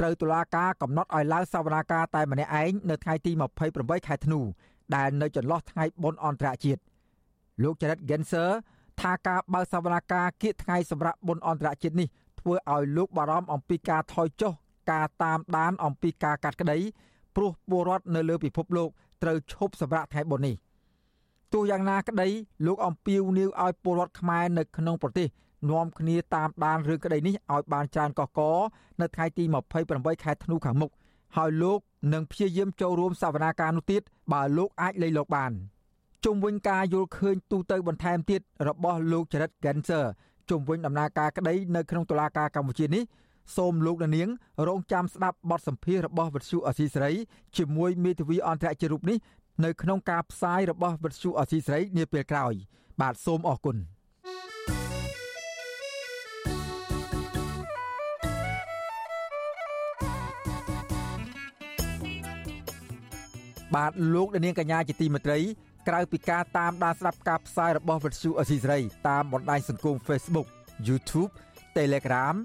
[0.00, 3.32] ត្រូវតុលាការកំណត់ឲ្យឡើងសវនាការតែម្នាក់ឯងនៅថ្ងៃទី
[3.70, 4.40] 28ខែធ្នូ
[4.94, 6.80] ដែលនៅចន្លោះថ្ងៃបុណ្យអន្តរជាតិ
[7.62, 8.50] លោក Jared Genser
[9.00, 12.08] ថាការបើកសវនាការគៀកថ្ងៃសម្រាប់បុណ្យអន្តរជាតិនេះ
[12.40, 14.52] ធ្វើឲ្យលោកបារម្ភអំពីការថយចុះ
[14.90, 16.78] ការតាមដានអំពីការកាត់ក្តី
[17.36, 18.88] ព្រោះពលរដ្ឋនៅលើពិភពលោក
[19.24, 20.54] ត្រូវឈប់សម្រាកថ្ងៃបុណ្យនេះ
[21.52, 22.28] ទោះយ៉ាងណាក្តី
[22.66, 25.28] លោកអំពីវនីវឲ្យពលរដ្ឋខ្មែរនៅក្នុងប្រទេស
[25.70, 28.40] នាំគ្នាតាមដានរឿងក្តីនេះឲ្យបានច្រើនកកក
[29.00, 29.44] នៅថ្ងៃទី
[29.84, 30.90] 28ខែធ្នូខាងមុខ
[31.36, 31.78] ហើយលោក
[32.12, 35.52] នឹងព្យាយាមចូលរួមសវនាការនោះទៀតបើលោកអាចលៃលោកបាន
[36.24, 40.04] ជុំវិញការយល់ឃើញទូទៅបន្ថែមទៀតរបស់លោកចរិត Genser
[40.50, 43.02] ជុំវិញដំណើរការក្តីនៅក្នុងតុលាការកម្ពុជានេះ
[43.56, 44.28] សូមលោកនាង
[44.68, 47.10] រងចាំស្ដាប់បទសម្ភាសរបស់វិទ្យុអសីស្រី
[47.56, 49.18] ជាមួយមេធាវីអន្តរជាតិរូបនេះ
[49.64, 52.54] នៅក្នុងការផ្សាយរបស់វិទ្យុអសីស្រីនាពេលក្រោយ
[53.00, 53.76] បាទសូមអរគុណ
[63.74, 65.38] បាទលោកនាងកញ្ញាជាទីមេត្រី
[65.88, 68.78] ក្រៅពីការតាមដានស្ដាប់ការផ្សាយរបស់វិទ្យុអសីស្រី
[69.08, 70.46] តាមបណ្ដាញសង្គម Facebook
[70.88, 71.30] YouTube
[71.76, 72.36] Telegram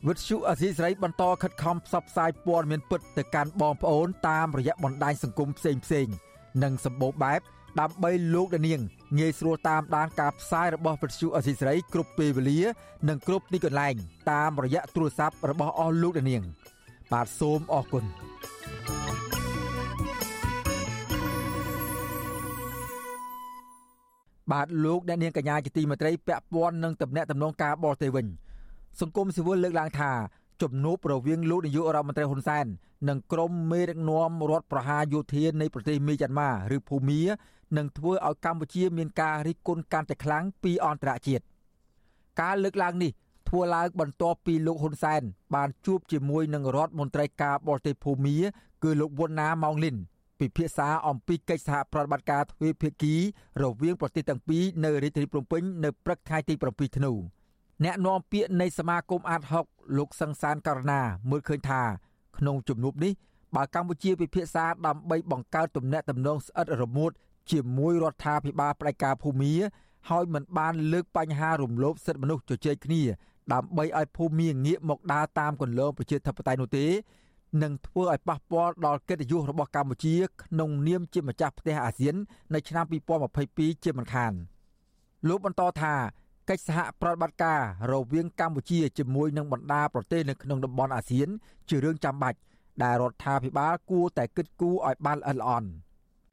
[0.06, 6.14] វិទ្យុអសីស្រីបន្តខិតខំផ្សព្វផ្សាយព័ត៌មានពិតទៅកាន់បងប្អូនតាមរយៈបណ្ដាញសង្គមផ្សេងៗ
[6.62, 7.40] និងសម្បូរបែប
[7.80, 8.80] ដើម្បីលោកនាង
[9.16, 12.60] ងាយស្រួលតាមដានការផ្សាយរបស់វិទ្យុអសីស្រីគ្រប់ពេលវេលា
[13.08, 13.94] និងគ្រប់ទីកន្លែង
[14.30, 16.42] តាមរយៈទូរស័ព្ទរបស់អស់លោកនាង
[17.12, 18.04] បាទសូមអរគុណ
[24.52, 28.26] បាទលោកអ្នកនាងកញ្ញាជាទីមេត្រីពាក់ព័ន្ធនឹងតំណែងតំណងការបរទេសវិញ
[29.00, 30.10] សង្គមស៊ីវិលលើកឡើងថា
[30.62, 32.66] ជំនួបរវាងលោកនាយករដ្ឋមន្ត្រីហ៊ុនសែន
[33.08, 37.22] និងក្រុមមេដឹកនាំរដ្ឋប្រហារយោធានៃប្រទេសមីយ៉ាន់ម៉ាឬភូមា
[37.76, 41.44] នឹងធ្វើឲ្យកម្ពុជាមានការរិះគន់កាន់តែខ្លាំងពីអន្តរជាតិ
[42.40, 43.10] ការលើកឡើងនេះ
[43.48, 45.22] ធ្វើឡើងបន្ទាប់ពីលោកហ៊ុនសែន
[45.54, 48.36] បានជួបជាមួយនឹងរដ្ឋមន្ត្រីការបរទេសភូមា
[48.82, 49.96] គឺលោកវុនណាម៉ោងលីន
[50.40, 53.14] ពិភាក្សាអំពីកិច្ចសហប្រតិបត្តិការទ្វេភាគី
[53.62, 57.12] រវាងប្រទេសទាំងពីរនៅរាជធានីភ្នំពេញនៅព្រឹកថ្ងៃទី7ធ្នូ
[57.84, 61.82] អ្នកនាំពាក្យនៃសមាគមអាត6លោកសង្សានករណាមើលឃើញថា
[62.38, 63.12] ក្នុងជំនួបនេះ
[63.54, 67.10] បើកម្ពុជាពិភាក្សាដើម្បីបង្កើតទំនាក់ទំនងស្អិតរមួត
[67.50, 69.54] ជាមួយរដ្ឋាភិបាលផ្ដាច់ការភូមា
[70.08, 73.02] ហើយមិនបានលើកបញ្ហារំលោភសិទ្ធិមនុស្សជជែកគ្នា
[73.52, 76.86] ដើម្បីឲ្យភូមាងាកមកដើរតាមគន្លងប្រជាធិបតេយ្យនោះទេ
[77.62, 82.14] នឹងធ្វើឲ្យប៉ះពាល់ដល់កិត្តិយសរបស់កម្ពុជាក្នុងនាមជាម្ចាស់ផ្ទះអាស៊ាន
[82.54, 82.84] នៅឆ្នាំ
[83.34, 84.32] 2022ជាមិនខាន
[85.28, 85.94] លោកបន្តថា
[86.48, 87.60] កិច្ចសហប្រតិបត្តិការ
[87.92, 91.28] រវាងកម្ពុជាជាមួយនឹងបណ្ដាប្រទេសនៅក្នុងតំបន់អាស៊ាន
[91.68, 92.38] ជារឿងចាំបាច់
[92.82, 95.68] ដែលរដ្ឋាភិបាលគួរតែគិតគូរឲ្យបានល្អិតល្អន់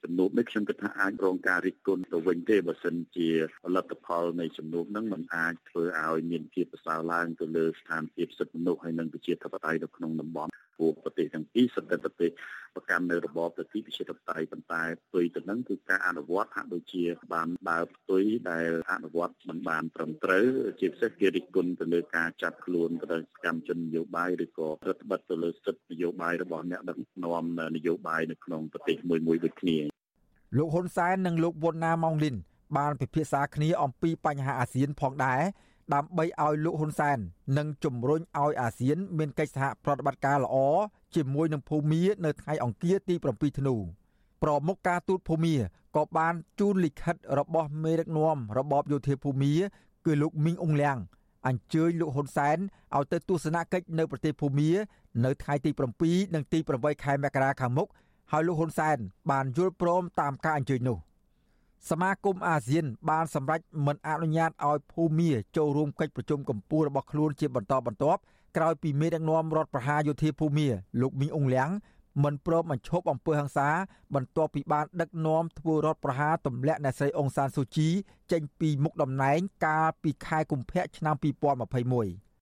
[0.04, 3.30] ចំនួននេះខ្ញុំគិតថាអាចរងការរិះគន់ទៅវិញទេបើសិនជា
[3.64, 12.30] ផលិតផលនៃចំនួនហ្នឹងมันអាចធ្វើឲ្យមានភាពប្រសើរឡើងទៅលើស្ថានភាពសិទ្ធិមនុស្សហើយនិងប្រជាធិបតេយ្យនៅក្នុងតំបន់ ព្រោះប្រទេសទាំងពីរសន្តិប្រទេស
[12.76, 20.46] ប្រកាន់នៅរបបប្រតិប្រជាធិបតេយ្យប៉ុន្តែផ្ទុយទៅនឹងគឺការអនុវត្តហាក់ដូចជាបានដើរផ្ទុយដែលអនុវត្តមិនបានត្រឹមត្រូវ
[20.80, 29.78] ជាពិសេសគេរិះគន់ទៅលើការចាប់ខ្លួនទៅកម្មជននយោបាយឬក៏រដ្ឋបတ်ទៅលើសិទ្ធិនយោបាយរបស់អ្នកដឹកនាំនយោបាយនៅក្នុងប្រទេសមួយមួយដូចគ្នា
[30.58, 32.36] លោកហ៊ុនសែននិងលោកវុនណាម៉ុងលីន
[32.78, 35.42] បានពិភាក្សាគ្នាអំពីបញ្ហាអាស៊ានផងដែរ
[35.94, 37.18] ដើម្បីឲ្យលោកហ៊ុនសែន
[37.58, 40.56] និងជំរុញឲ្យអាស៊ាន មានកិច្ចសហប្រតិបត្តិការល្អ
[41.16, 43.76] ជាមួយនឹងភូមានៅថ្ងៃអង្គារទី7ធ្នូ
[44.44, 45.56] ប្រមុខការទូតភូមា
[45.96, 49.54] ក៏បានជូនលិខិតរបស់មេដឹកនាំរបបយោធាភូមា
[50.06, 50.98] គឺលោកមីងអ៊ុងលៀង
[51.48, 52.58] អញ្ជើញលោកហ៊ុនសែន
[52.96, 54.72] ឲ្យទៅទស្សនកិច្ចនៅប្រទេសភូមា
[55.26, 55.72] នៅថ្ងៃទី
[56.04, 57.88] 7និងទី8ខែមករាខាងមុខ
[58.32, 58.98] ហើយលោកហ៊ុនសែន
[59.32, 60.98] បានយល់ព្រមតាមការអញ្ជើញនោះ
[61.90, 68.20] សមាគមអាស៊ាន បានសម្រេចមិនអនុញ្ញាតឲ្យភូមាចូលរួមកិច្ចប្រជុំកម្ពុជារបស់ខ្លួនជាបន្តបន្ទាប់
[68.58, 70.68] ក្រោយពីមេដឹកនាំរដ្ឋប្រហារយោធាភូមា
[71.02, 71.70] លោកមីងអ៊ុងលៀង
[72.24, 73.70] មិនព្រមបញ្ឈប់អំពើហិង្សា
[74.16, 77.90] បន្ទាប់ពីបានដឹកនាំធ្វើរដ្ឋប្រហារទម្លាក់អ្នកស្រីអុងសានស៊ូជី
[78.32, 82.35] ចេញពីមុខតំណែងកាលពីខែកុម្ភៈឆ្នាំ2021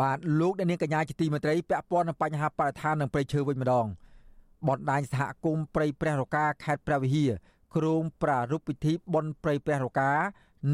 [0.00, 3.86] បាទលោកអ្នកនាងកញ្ញាជាទីមេត្រីពាក់ព័ន្ធនឹងបញ្ហាបរិស្ថាននិងព្រៃឈើវិញម្ដង
[4.68, 7.30] បណ្ដាញសហគមន៍ព្រៃព្រះរកាខេត្តព្រះវិហារ
[7.76, 10.12] ក្រុងប្រារព្ធពិធីបុណ្យព្រៃព្រះរកា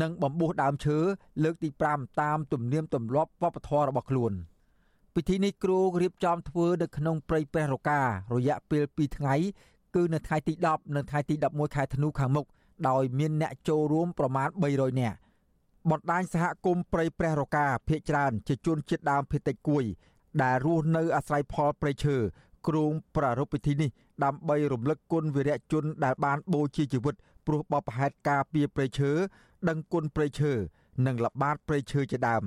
[0.01, 0.99] និងបំពុះដើមឈើ
[1.43, 4.33] លើកទី5តាមទំនៀមទម្លាប់វប្បធម៌របស់ខ្លួន
[5.15, 8.01] ពិធីនេះគ្រូរៀបចំធ្វើនៅក្នុងព្រៃព្រះរកា
[8.35, 9.35] រយៈពេល2ថ្ងៃ
[9.95, 12.47] គឺនៅថ្ងៃទី10និងថ្ងៃទី11ខែធ្នូខាងមុខ
[12.89, 15.17] ដោយមានអ្នកចូលរួមប្រមាណ300នាក់
[15.91, 19.85] បណ្ដាញសហគមន៍ព្រៃព្រះរកាភ ieck ច្រើនជាជនជាតិដើមភាគតិចគួយ
[20.43, 22.17] ដែលរស់នៅអាស្រ័យផលព្រៃឈើ
[22.69, 23.91] គ្រងប្រារព្ធពិធីនេះ
[24.25, 27.15] ដើម្បីរំលឹកគុណវីរៈជនដែលបានបូជាជីវិត
[27.47, 29.11] ព្រោះបបផែតការពារព្រៃឈើ
[29.69, 30.53] ដឹងគុណព្រៃឈើ
[31.07, 32.45] និងល្បាតព្រៃឈើជាដើម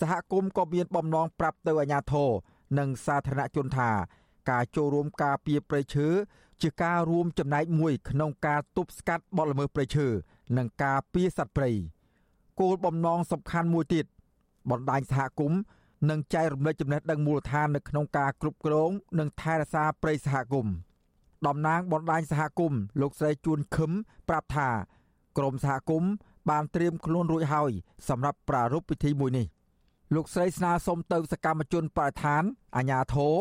[0.00, 2.30] សហគមន៍ក៏មានបំណងប្រាប់ទៅអាជ្ញាធរ
[2.78, 3.90] និងសាធារណជនថា
[4.50, 6.06] ការចូលរួមការពារព្រៃឈើ
[6.62, 10.06] ជាការរួមចំណែកមួយក្នុងការទប់ស្កាត់បទល្មើសព្រៃឈើ
[10.56, 11.70] និងការពារសត្វព្រៃ
[12.60, 14.06] គោលបំណងសំខាន់មួយទៀត
[14.70, 15.60] បណ្ដាញសហគមន៍
[16.10, 20.74] និងចែករំលែកចំណេះដឹងមូលដ្ឋាននៅក្នុងការគ្រប់គ្រង និងថែរក្សាព្រៃសហគមន៍
[21.46, 23.92] តំណាងបណ្ដាញសហគមន៍លោកស្រីជួនខឹម
[24.28, 24.68] ប្រាប់ថា
[25.38, 26.10] ក្រមសហគមន៍
[26.50, 27.70] បានត្រៀមខ្លួនរួចហើយ
[28.08, 29.46] សម្រាប់ប្រារព្ធពិធីមួយនេះ
[30.14, 32.42] លោកស្រីស្នើសុំទៅសកម្មជនបរិស្ថាន
[32.76, 33.34] អាជ្ញាធរ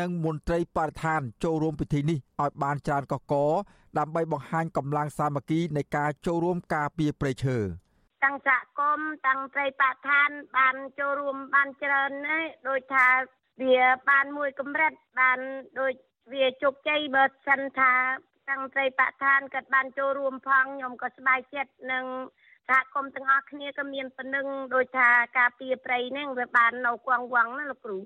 [0.00, 3.34] និងមន្ត្រីបរិស្ថានចូលរួមពិធីនេះឲ្យបានច្រើនកកក
[3.98, 7.58] ដើម្បីបង្ហាញកម្លាំងសាមគ្គីនៃការចូលរួមការពារព្រៃឈើ
[8.24, 13.06] ទាំងសហគមន៍ទាំងត្រីបឋាន បានចូលរួមបានច្រើនណាស់ដោយថា
[13.62, 13.80] វា
[14.10, 15.38] បានមួយកម្រិតបាន
[15.80, 15.92] ដូច
[16.32, 17.92] វាជោគជ័យបើសិនថា
[18.48, 22.04] ទាំងត្រីបឋានក៏បានចូលរួមផងខ្ញុំក៏សប្បាយចិត្តនឹង
[22.68, 25.08] សហគមន៍ទាំងអស់គ្នាក៏មានប៉ុណ្ណឹងដោយថា
[25.38, 27.98] ការពារព្រៃហ្នឹងវាបាននៅគង់វងណាលោកគ្រូ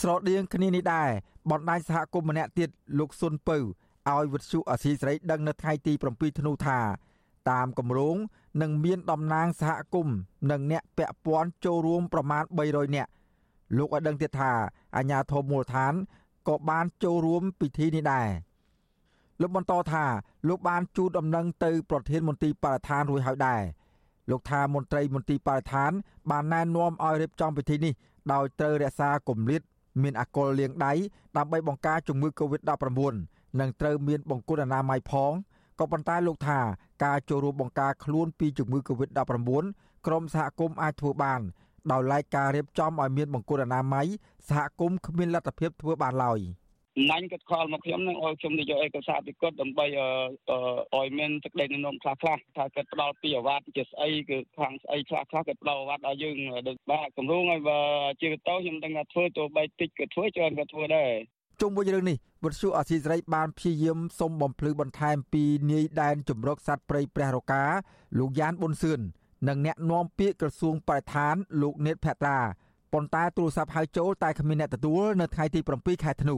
[0.00, 1.10] ស្រដៀងគ្នានេះដែរ
[1.50, 6.80] បណ្ដាញសហគមន៍ម្នាក់ទៀតលោកសុនពៅឲ្យវិទ្យុអសីសេរីដឹងនៅថ្ងៃទី7ធ្នូថា
[7.50, 8.16] តាមគម្រោង
[8.62, 10.16] នឹងមានតំណាងសហគមន៍
[10.50, 13.10] និងអ្នកពាក់ព័ន្ធចូលរួមប្រមាណ300នាក់
[13.76, 14.52] លោកឲ្យដឹងទៀតថា
[14.96, 15.94] អាជ្ញាធរមូលដ្ឋាន
[16.48, 18.28] ក៏បានចូលរួមពិធីនេះដែរ
[19.40, 20.04] លោកបន្តថា
[20.48, 23.62] លោកបានជូនដំណឹងទៅប្រធានមន្ត្រីបរិស្ថានរួចហើយដែរ
[24.30, 25.92] លោកថាមន្ត្រីមន្ត្រីបរិស្ថាន
[26.30, 27.92] បានណែនាំឲ្យរៀបចំពិធីនេះ
[28.32, 29.62] ដោយត្រូវរក្សាគម្លាត
[30.02, 30.92] មានអាកុលលាងដៃ
[31.36, 33.12] ដើម្បីបង្ការជំងឺ Covid-19
[33.60, 35.32] និងត្រូវមានបង្គន់អនាម័យផង
[35.80, 36.60] ក៏ប៉ុន្តែលោកថា
[37.04, 39.64] ការចូលរួមបង្ការខ្លួនពីជំងឺ Covid-19
[40.06, 41.40] ក្រុមសហគមន៍អាចធ្វើបាន
[41.92, 44.06] ដោយឡែកការរៀបចំឲ្យមានបង្គន់អនាម័យ
[44.48, 46.40] សហគមន៍គ្មានលទ្ធភាពធ្វើបានឡើយ
[47.10, 49.86] មាញ់គាត់ខលមកខ្ញុំនឹងឲ្យខ្ញុំទៅយកឯកសារពីគាត់ដើម្បី
[50.96, 56.36] ឲ្យមានទឹកដីនិយមខ្លះខ្លះថាគាត់ផ្ដល់ពីអាវ៉ាត់ជាស្អីគឺខាងស្អីខ្លះខ្លះគាត់ផ្ដល់អាវ៉ាត់ឲ្យយើង
[56.68, 57.78] ដូចបាទគម្រោងឲ្យបើ
[58.20, 61.10] ជាទៅខ្ញុំដឹងថាធ្វើទៅបីតិចក៏ធ្វើច្រើនក៏ធ្វើដែរ
[61.60, 67.64] ជុំវិញរឿងនេះវិទ្យុអសីសេរីបានព្យាយាមសុំបំភ្លឺបន្ថែមពីនាយដែនជំរកសត្វព្រៃព្រះរកា
[68.18, 69.00] លោកយ៉ានប៊ុនសឿន
[69.48, 72.38] និងអ្នកនាំពាក្យក្រសួងបរិស្ថានលោកនេតភត្រា
[72.92, 76.36] ប៉ុន្តែទូរស័ព្ទហៅចូលតែគ្មានអ្នកទទួលនៅថ្ងៃទី7ខែធ្នូ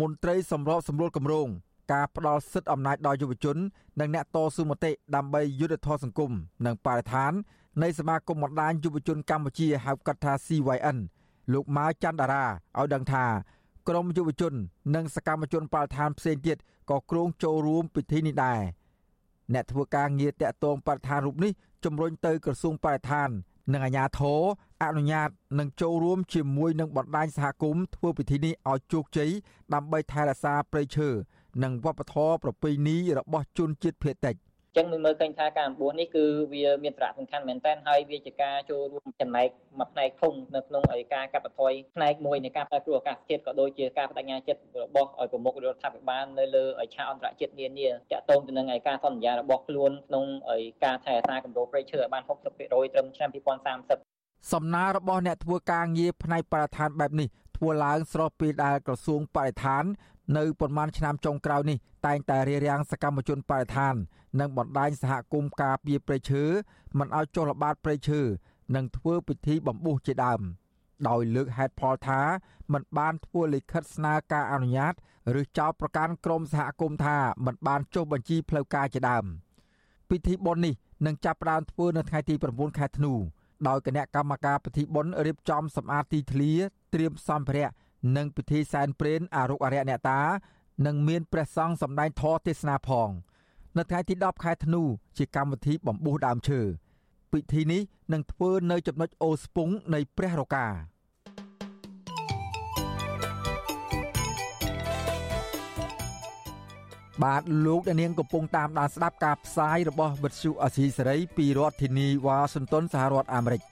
[0.00, 1.48] មន្ត្រីសម្របសម្រួលគម្រោង
[1.92, 3.56] ការផ្ដល់សិទ្ធិអំណាចដល់យុវជន
[4.00, 6.32] និងអ្នកតស៊ូមតិដើម្បីយុត្តិធម៌សង្គម
[6.66, 7.32] និងបរិស្ថាន
[7.82, 10.98] នៃសមាគមបណ្ដាញយុវជនកម្ពុជាហៅកាត់ថា CYN
[11.52, 12.44] លោកម៉ៅច័ន្ទតារា
[12.78, 13.24] ឲ្យដឹងថា
[13.88, 14.54] ក្រមយុវជន
[14.94, 16.58] និងសកម្មជនបរិស្ថានផ្សេងទៀត
[16.90, 18.60] ក៏គ្រោងចូលរួមពិធីនេះដែរ
[19.54, 21.52] អ្នកធ្វើការងារតាក់ទងបរិស្ថានរូបនេះ
[21.84, 23.28] ជំរុញទៅក្រសួងបរិស្ថាន
[23.72, 24.40] និងអាជ្ញាធរ
[24.82, 29.30] អនុញ្ញាតនឹងចូលរួមជាមួយនឹងបណ្ដាញសហគមន៍ធ្វើពិធីនេះឲ្យជោគជ័យ
[29.74, 31.08] ដើម្បីថែរក្សាព្រៃឈើ
[31.62, 34.36] និងវប្បធម៌ប្រពៃណីរបស់ជនជាតិភាគតិច។
[34.76, 59.84] ចឹងមើលមើលឃើញថាការអំបួសនេះគឺវាមានសារៈសំខាន់មែនទែនហើយវាជាការចូលរួមចំណែកមួយផ្នែកធំនៅក្នុងឯការកាត់បន្ថយផ្នែកមួយនៃការប្រែប្រួលអាកាសធាតុក៏ដូចជាការបដិញ្ញាចិត្តរបស់ឲ្យប្រមុខរដ្ឋាភិបាលនៅលើឆាកអន្តរជាតិនានាតាក់ទងទៅនឹងឯការសន្យារបស់ខ្លួនក្នុងឯការថែរក្សាគម្រោងព្រៃឈើឲ្យបាន60%ត្រឹមឆ្នាំ2030សំណើរបស់អ្នកធ្វើការងារផ្នែកបរិស្ថានបែបនេះធ្វើឡើងស្របពេលដែលក្រសួងបរិស្ថាន
[60.38, 63.94] នៅប្រមាណឆ្នាំចុងក្រោយនេះតែងតែរារាំងសកម្មជនបរិស្ថាន
[64.38, 66.44] និងបណ្ដាញសហគមន៍ការពារព្រៃឈើ
[66.98, 68.20] មិនឲ្យចុះល្បាតព្រៃឈើ
[68.74, 70.40] និងធ្វើពិធីបំពុះជាដើម
[71.08, 72.20] ដោយលើកហេតុផលថា
[72.72, 74.94] មិនបានធ្វើលិខិតស្នើការអនុញ្ញាត
[75.40, 79.24] ឬចោទប្រកាន់ក្រុមសហគមន៍ថាមិនបានចុះបញ្ជីផ្លូវការជាដើម
[80.10, 80.74] ពិធីបុណ្យនេះ
[81.06, 83.12] នឹងចាប់ផ្ដើមធ្វើនៅថ្ងៃទី9ខែធ្នូ
[83.68, 86.52] ដោយគណៈកម្មការពិធីបុណ្យរៀបចំសម្អាតទីធ្លា
[86.94, 87.70] ត្រៀមសម្ភារៈ
[88.16, 90.20] និងពិធីសែនព្រេនអារុក្ខអរិយអ្នកតា
[90.86, 93.08] និងមានព្រះសង្ឃសម្ដែងធម៌ទេសនាផង
[93.78, 94.82] នៅថ្ងៃទី10ខែធ្នូ
[95.18, 96.60] ជាកម្មវិធីបំពុះដើមឈើ
[97.32, 100.66] ពិធីនេះនឹងធ្វើនៅចំណុចអូស្ពង់នៃព្រះរកា
[107.24, 113.62] បាទលោកអ្នកនាងកំពុងតាមដានស្ដាប់ការផ្សាយរបស់វិទ្យុអសីសេរីពីរដ្ឋធានីវ៉ាស៊ីនតោនសហរដ្ឋអាមេរិក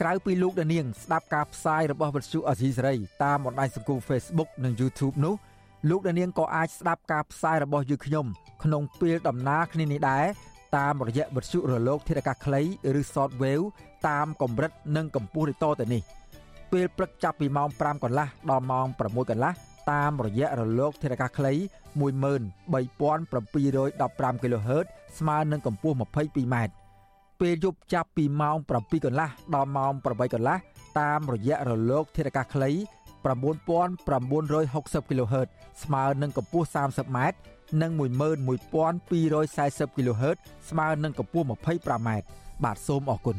[0.00, 5.34] ក្រៅពីលោកដានាងស្ដាប់ការផ្សាយរបស់វិទ្យុអាស៊ីសេរីតាមបណ្ដាញសង្គម Facebook និង YouTube នោះ
[5.88, 8.26] លោកដានាងក៏អាចស្ដាប់ការផ្សាយរបស់យើងខ្ញុំ
[8.64, 10.24] ក្នុងពេលដំណើរគ្នានេះដែរ
[10.76, 12.60] តាមរយៈវិទ្យុរលក ធាតុអាកាសខ្លី
[13.00, 13.64] ឬ Shortwave
[14.08, 16.02] តាមកម្រិតនិងកម្ពស់ដូចតទៅនេះ
[16.72, 19.52] ពេលព្រឹកចាប់ពីម៉ោង5កន្លះដល់ម៉ោង6កន្លះ
[19.92, 21.52] តាមរយៈរលក ធាតុអាកាសខ្លី
[22.00, 24.86] 13715 kHz
[25.18, 26.56] ស្មើនឹងកម្ពស់ 22m
[27.40, 30.56] ពេលយប់ចាប់ពីម៉ោង7កន្លះដល់ម៉ោង8កន្លះ
[31.00, 32.70] តាមរយៈរលក ធាតុអាកាសខ្លី
[33.24, 35.48] 9960 kHz
[35.82, 37.18] ស្មើនឹងកម្ពស់ 30m
[37.82, 39.10] និង11240
[39.96, 40.36] kHz
[40.68, 42.08] ស្មើនឹងកម្ពស់ 25m
[42.64, 43.36] បាទសូមអរគុណ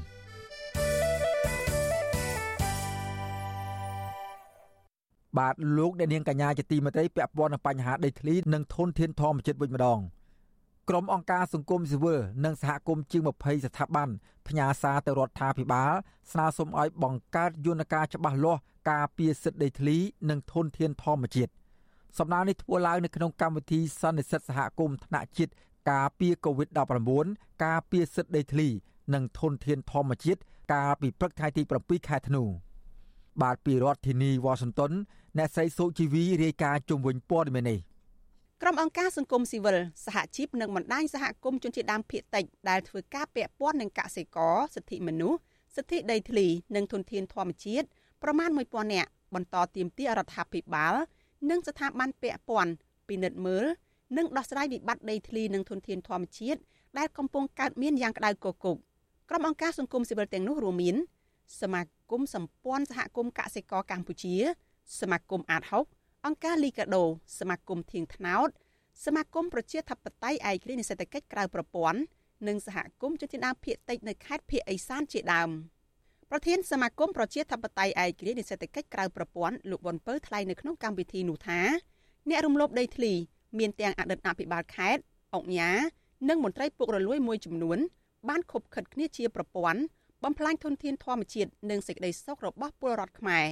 [5.38, 10.00] បាទលោកអ្នកនាងកញ្ញាជាទីមេត្រីពាក់ព័ន្ធនឹងបញ្ហាដីធ្លីនិងធនធានធម្មជាតិវិញម្ដង
[10.90, 14.10] ក្រុមអង្គការសង្គមស៊ីវិលនិងសហគមន៍ជាង20ស្ថាប័ន
[14.48, 15.92] ផ្ញើសារទៅរដ្ឋាភិបាល
[16.32, 18.62] ស្នើសុំឲ្យបង្កើតយន្តការច្បាស់លាស់
[18.92, 19.98] ការពារសិទ្ធិដីធ្លី
[20.30, 21.52] និងធនធានធម្មជាតិ
[22.18, 25.54] សម្ដៅនេះធ្វើឡើងនៅក្នុងកម្មវិធីសន្និសិទសហគមន៍ថ្នាក់ជាតិ
[25.92, 28.68] ការពារ COVID-19 ការពារសិទ្ធិដីធ្លី
[29.14, 30.42] និងធនធានធម្មជាតិ
[30.74, 32.44] កាលពីព្រឹកថ្ងៃទី7ខែធ្នូ
[33.42, 34.92] បាទពីរដ្ឋធានីវ៉ាស៊ីនតោន
[35.38, 37.80] អ្នកស្រីសុជីវីរាយការណ៍ជុំវិញព័ត៌មាននេះ
[38.62, 45.39] ក្រុមអង្គការសង្គមស៊ីវិលសហជីពនិងបណ្ដាញសហគមន៍ជនជាតិដើមភាគតិចដែលធ្វើការពាក់ព័ន្ធនឹងកសិករសិទ្ធិមនុស្ស
[45.76, 47.88] សិទ្ធិដីធ្លីនិងធនធានធម្មជាតិ
[48.24, 50.95] ប្រមាណ1000នាក់បន្តទៀមទារដ្ឋាភិបាល
[51.49, 52.72] និងស្ថាប័នពាក់ព័ន្ធ
[53.08, 53.66] ពិនិត្យមើល
[54.18, 56.60] និងដោះស្រាយវិបត្តិដីធ្លីនិងធនធានធម្មជាតិ
[56.97, 58.56] ដែលកំពុងកើតមានយ៉ាងក្តៅគគុក
[59.30, 60.95] ក្រុមអង្គការសង្គមស៊ីវិលទាំងនោះរួមមាន
[61.62, 61.82] សមា
[62.12, 64.36] គមសម្ព័ន្ធសហគមន៍កសិករកម្ពុជា
[64.99, 67.03] សមាគមអាត6 អង្គការលីកាដូ
[67.39, 68.49] សមាគមធៀងថ្នោត
[69.05, 71.99] សមាគមប្រជាធិបតេយ្យឯករាជ្យនិសេតកិច្ចក្រៅប្រព័ន្ធ
[72.47, 75.49] និងសហគមន៍ជនជាតិដើមភាគតិចនៅខេត្តភៀកឦសានជាដើម
[76.32, 81.59] ប្រធានសមាគមប្រជាធិបតេយ្យឯករាជ្យនិសេតកិច្ចក្រៅប្រព័ន្ធលោកវ៉ុនពៅថ្លែងនៅក្នុងកម្មវិធីនោះថា
[82.30, 83.13] អ្នករំលោភដីធ្លី
[83.59, 85.01] មានទាំងអតីតអភិបាលខេត្ត
[85.36, 85.71] អង្គញា
[86.30, 87.80] និងមន្ត្រីពុករលួយមួយចំនួន
[88.30, 89.82] បានខົບខិតគ្នាជាប្រព័ន្ធ
[90.23, 93.45] បំផ្លាញធនធានធម្មជាតិនិងសេចក្តីសុខរបស់ពលរដ្ឋខ្មែរ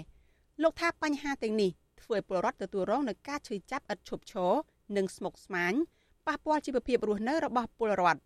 [0.61, 1.71] លោកថាបញ្ហាទាំងនេះ
[2.04, 4.51] ធ្វើឲ្យពលរដ្ឋទទួលរងនឹងការឈឺចាប់ឥតឈប់ឈរ
[4.97, 5.74] និងស្មុគស្មាញ
[6.28, 8.20] ប៉ះពាល់ជីវភាពរស់នៅរបស់ពលរដ្ឋ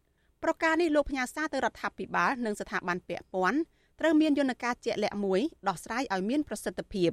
[0.44, 3.60] ប្រការនេះលោកផ្ញើសារទៅរដ្ឋាភិបាលនិងស្ថាប័នពាក់ព័ន្ធ
[4.00, 7.12] ត្រូវមានយន្តការជាក់លាក់មួយដោះស្រាយឲ្យមានប្រសិទ្ធភាព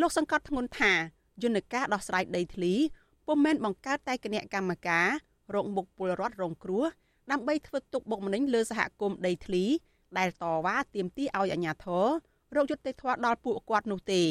[0.00, 0.92] លោកសង្កត់ធ្ងន់ថា
[1.42, 2.74] យន្តការដោះស្រាយដីធ្លី
[3.26, 5.08] ពុំមែនបង្កើតតែគណៈកម្មការ
[5.54, 6.84] រងមុខពលរដ្ឋរងគ្រោះ
[7.30, 9.64] ដើម្បីធ្វើទុកបុកម្នេញលើសហគមន៍ដីធ្លី
[10.18, 12.06] ដែលតវ៉ាទាមទារឲ្យអាជ្ញាធរ
[12.56, 14.22] រកយុត្តិធម៌ដល់ពួកគាត់នោះទេ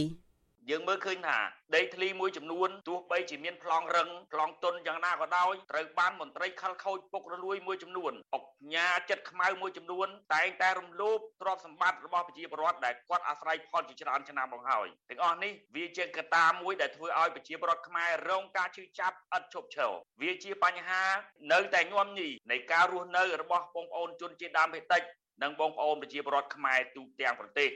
[0.71, 1.37] យើងមើលឃើញថា
[1.75, 8.43] ដីធ្លីមួយចំនួនទោះបីជាមានប្លង់រឹងប្លង់ទុនយ៉ាងណាក៏ដោយត្រូវបានមន្ត្រីខលខូចពុករលួយមួយចំនួនអុក
[8.73, 19.91] ញ៉ាចិត្តខ្មៅមួយចំនួនតែងតែរំលោភទ្រព្យសម្បត្តិរបស់ប្រជាពលរដ្ឋដែលគាត់អាស្រ័យផលជាច្រើនឆ្នាំមកហើយទាំងអស់នេះវាជាកត្តាមួយដែលធ្វើឲ្យប្រជាពលរដ្ឋខ្មែររងការឈឺចាប់ឥតឈប់ឈរ
[20.21, 21.03] វាជាបញ្ហា
[21.51, 25.03] នៅតែញោមញីនៃការរស់នៅរបស់បងប្អូនជនជាតិដើមភាគតិច
[25.43, 27.69] និងបងប្អូនប្រជាពលរដ្ឋខ្មែរទូទាំងប្រទេស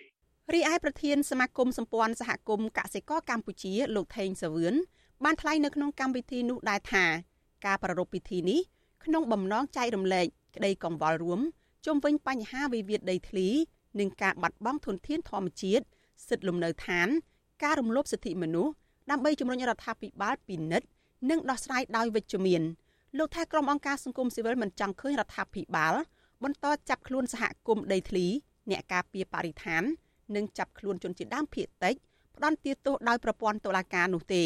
[0.54, 4.76] រីឯប្រធានសមាគមសម្ព័ន្ធសហគមន៍កសិករកម្ពុជា លោកថេងសាវឿន
[5.24, 7.06] បានថ្លែងនៅក្នុងកម្មវិធីនោះដែរថា
[7.66, 8.60] ការប្រារព្ធពិធីនេះ
[9.06, 10.26] ក្នុងបំណងចែករំលែក
[10.56, 11.40] ក្តីកង្វល់រួម
[11.86, 13.48] ជុំវិញបញ្ហាវិវាទដីធ្លី
[14.00, 15.86] និងការបាត់បង់ធនធានធម្មជាតិ
[16.28, 17.08] សិទ្ធិលំនៅឋាន
[17.64, 18.74] ការរំលោភសិទ្ធិមនុស្ស
[19.12, 20.88] ដើម្បីជំរុញរដ្ឋាភិបាលពិនិត្យ
[21.30, 22.62] និងដោះស្រាយដោយវិជ្ជមាន
[23.18, 25.94] លោកថាក្រុមអង្គការសង្គមស៊ីវិលមិនចង់ឃើញរដ្ឋាភិបាល
[26.44, 28.26] បន្តចាប់ខ្លួនសហគមន៍ដីធ្លី
[28.72, 29.84] អ្នកការពារបរិស្ថាន
[30.36, 31.96] និងចាប់ខ្លួនជនជាតិដើមភាគតិច
[32.36, 34.46] ផ្ដន់ទាទោសដោយប្រព័ន្ធតុលាការនោះទេ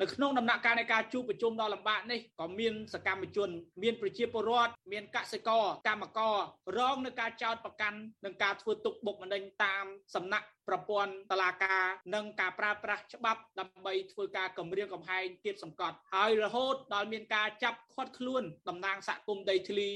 [0.00, 3.50] នៅក្នុងដំណាក់កាលនៃការជួបប្រជុំដ៏លំបាកនេះក៏មានសកម្មជន
[3.82, 6.36] មានប្រជាពលរដ្ឋមានកសិករកម្មករ
[6.78, 9.84] រងនឹងការចោទប្រកាន់នឹងការធ្វើទុកបុកម្នេញតាម
[10.14, 11.84] សំណាក់ប្រព័ន្ធតឡាការ
[12.14, 19.90] និងការប្រើប្រាស់ច្បាប់ដើម្បីធ្វើការគម្រាមកំហែងទៀតសង្កត់ហើយរហូតដល់មានការចាប់ឃាត់ខ្លួនតំណាងសហគមន៍ដីធ្លី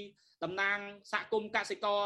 [0.44, 0.78] តំណាង
[1.12, 2.02] សហគមន៍កសិករ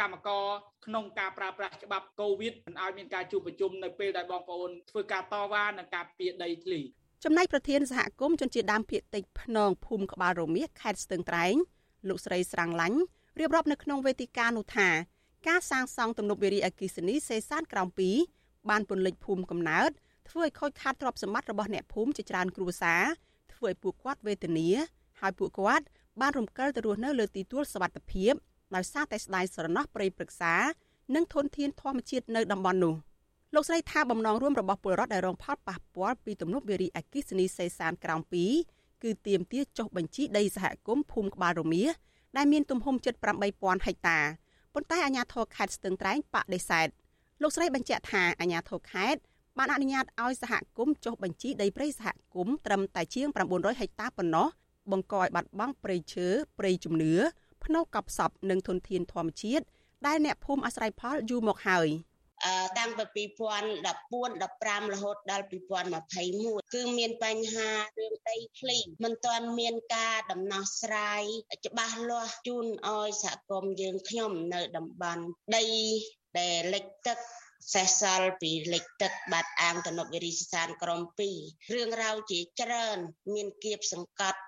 [0.00, 0.46] កម្មករ
[0.86, 6.80] ក្នុងការប្រើប្រាស់ច្បាប់កូវីដមិនឲ្យមានការជួបប្រជុំនៅពេលដែលបងប្អូនធ្វើការតវ៉ានិងការពារដីធ្លី
[7.24, 11.54] ចំណែកប្រធានសហគមន៍ជនជាតិដើមភាគតិចភ្នងភូមិក្បាលរមៀសខេត្តស្ទឹងត្រែង
[12.08, 12.98] លោកស្រីស្រាំងឡាញ់
[13.38, 14.88] រៀបរាប់នៅក្នុងវេទិកានោះថា
[15.48, 17.88] ការសាងសង់ទំនប់វារីអគ្គិសនីសេសានក្រោម
[18.28, 19.90] 2បានពន្លិចភូមិកំណើត
[20.28, 23.04] ធ្វើឲ្យខូចខាតទ្រព្យសម្បត្តិរបស់អ្នកភូមិជាច្រើនគ្រួសារ
[23.54, 24.68] ធ្វើឲ្យពួកគាត់វេទនា
[25.20, 25.86] ហើយពួកគាត់
[26.20, 28.34] បានរំកិលទៅរស់នៅលើទីទួលសវត្ថភាព
[28.76, 30.54] ដោយសារតែស្ដាយស្រណោះព្រៃព្រឹក្សា
[31.14, 32.94] និងធនធានធម្មជាតិនៅតំបន់នោះ
[33.54, 38.20] លោកស្រីថាបំណងរួមរបស់ពលរដ្ឋដែលរងផលប៉ះពាល់ពីទំនប់វារីអគ្គិសនីសេសានក្រោម
[38.62, 41.84] 2គឺទៀមទាចុះបញ្ជីដីសហគមន៍ភូមិក្បាលរមៀ
[42.36, 43.14] ដែលមានទំហំជិត
[43.50, 44.18] 8000ហិកតា
[44.74, 46.88] ប៉ុន្តែអាជ្ញាធរខេត្តស្ទឹងត្រែងបដិសេធ
[47.42, 49.20] លោកស្រីបញ្ជាក់ថាអាជ្ញាធរខេត្ត
[49.58, 54.48] បានអនុញ្ញាតឲ្យសហគមន៍ចុះបញ្ជីដីព្រៃសហគមន៍ត្រឹមតែជាង900ហិកតាប៉ុណ្ណោះ
[54.90, 56.26] បង្កឲ្យបាត់បង់ព្រៃឈើ
[56.58, 57.14] ព្រៃជំនឿ
[57.64, 59.64] ភ្នៅកប់សពនិងធនធានធម្មជាតិ
[60.06, 61.88] ដែលអ្នកភូមិអាស្រ័យផលយូរមកហើយ
[62.78, 63.40] តាំងពី2014
[64.54, 65.46] 15រហូតដល់
[66.10, 71.22] 2021គឺមានបញ្ហារឿងដីធ្លីមិនទាន់មានការដំណោះស្រាយ
[71.66, 75.24] ច្បាស់លាស់ជូនឲ្យសហគមន៍យើងខ្ញុំនៅតំបន់
[75.56, 75.64] ដី
[76.38, 77.18] ដែលលិចទឹក
[77.74, 81.00] សេះសល់ពីលិចទឹកបាត់អាងទំនប់វិរិយសានក្រម
[81.36, 82.98] 2រឿងរ៉ាវជាច្រើន
[83.34, 84.40] មានគៀបសង្កត់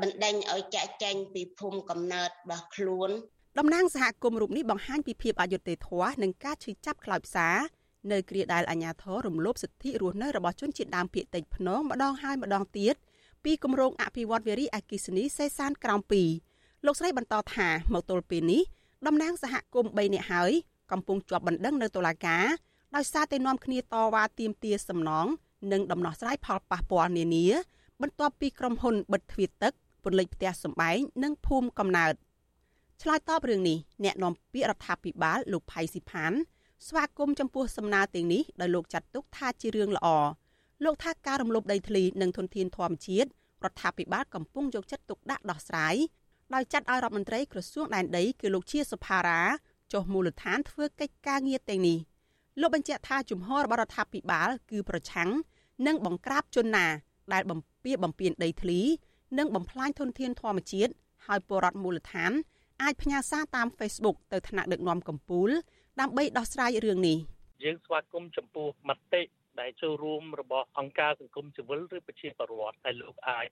[0.00, 3.10] បណ្ដេញឲ្យចាក់ចែងពីភូមិកំណើតរបស់ខ្លួន
[3.58, 7.48] តំណាងសហគមន៍រូបនេះបង្ហាញពីភាពអយុត្តិធម៌និងការឈឺចាប់ខ្លោចផ្សា
[8.12, 12.94] នៅគ្រាដែលអាញាធររំលោភសិទ្ធិរស់នៅរបស់ជនជាតិដើមភាគតិចភ្នងម្ដងហើយម្ដងទៀត
[13.44, 16.00] ពីគម្រោងអភិវឌ្ឍវារីអគិសនីសេសានក្រោម
[16.42, 18.62] 2លោកស្រីបន្តថាមកទល់ពេលនេះ
[19.06, 20.52] តំណាងសហគមន៍3នាក់ហើយ
[20.92, 22.44] កំពុងជាប់បណ្ដឹងនៅតុលាការ
[22.96, 23.82] ដោយសារតែនាំគ្នាត
[24.14, 25.26] វ៉ាទាមទារសំណង
[25.72, 27.46] និងដំណោះស្រាយផលប៉ះពាល់នានា
[28.02, 29.72] បន្ទាប់ពីក្រុមហ៊ុនបិទទ្វារទឹក
[30.04, 32.14] ពន្លិចផ្ទះសម្បែងនិងភូមិកំណើត
[33.02, 36.32] ឆ្លើយតបរឿងនេះអ្នកនាំពាក្យរដ្ឋាភិបាលលោកផៃស៊ីផាន
[36.86, 40.08] ស្វាគមន៍ចំពោះសំណើទាំងនេះដោយលោកចាត់ទុកថាជារឿងល្អ
[40.84, 43.28] លោកថាការរំលោភដីធ្លីនិងធនធានធម្មជាតិ
[43.64, 45.94] រដ្ឋាភិបាលកំពុងយកចិត្តទុកដាក់ដោះស្រាយ
[46.54, 49.40] ដោយចាត់ឲ្យរដ្ឋមន្ត្រីក្រសួងដែនដីគឺលោកជាសុផារ៉ា
[49.92, 51.98] ចុះមូលដ្ឋានធ្វើកិច្ចការងារទាំងនេះ
[52.60, 55.30] លោកបញ្ជាក់ថាជំហររបស់រដ្ឋាភិបាលគឺប្រឆាំង
[55.86, 56.86] និងបង្ក្រាបជនណា
[57.32, 58.80] ដែលបំ ពៀបំពៀនដីធ្លី
[59.38, 60.92] និងបំផ្លាញធនធានធម្មជាតិ
[61.26, 62.32] ហើយពលរដ្ឋមូលដ្ឋាន
[62.82, 65.50] អាចផ្ញើសារតាម Facebook ទៅថ្នាក់ដឹកនាំកម្ពុជា
[66.00, 67.18] ដើម្បីដោះស្រាយរឿងនេះ
[67.64, 69.22] យើងស្វាគមន៍ចំពោះមតិ
[69.60, 73.48] ដែលចូលរួមរបស់អង្គការសង្គមស៊ីវិលឬប្រជាពលរដ្ឋហើយលោកអាច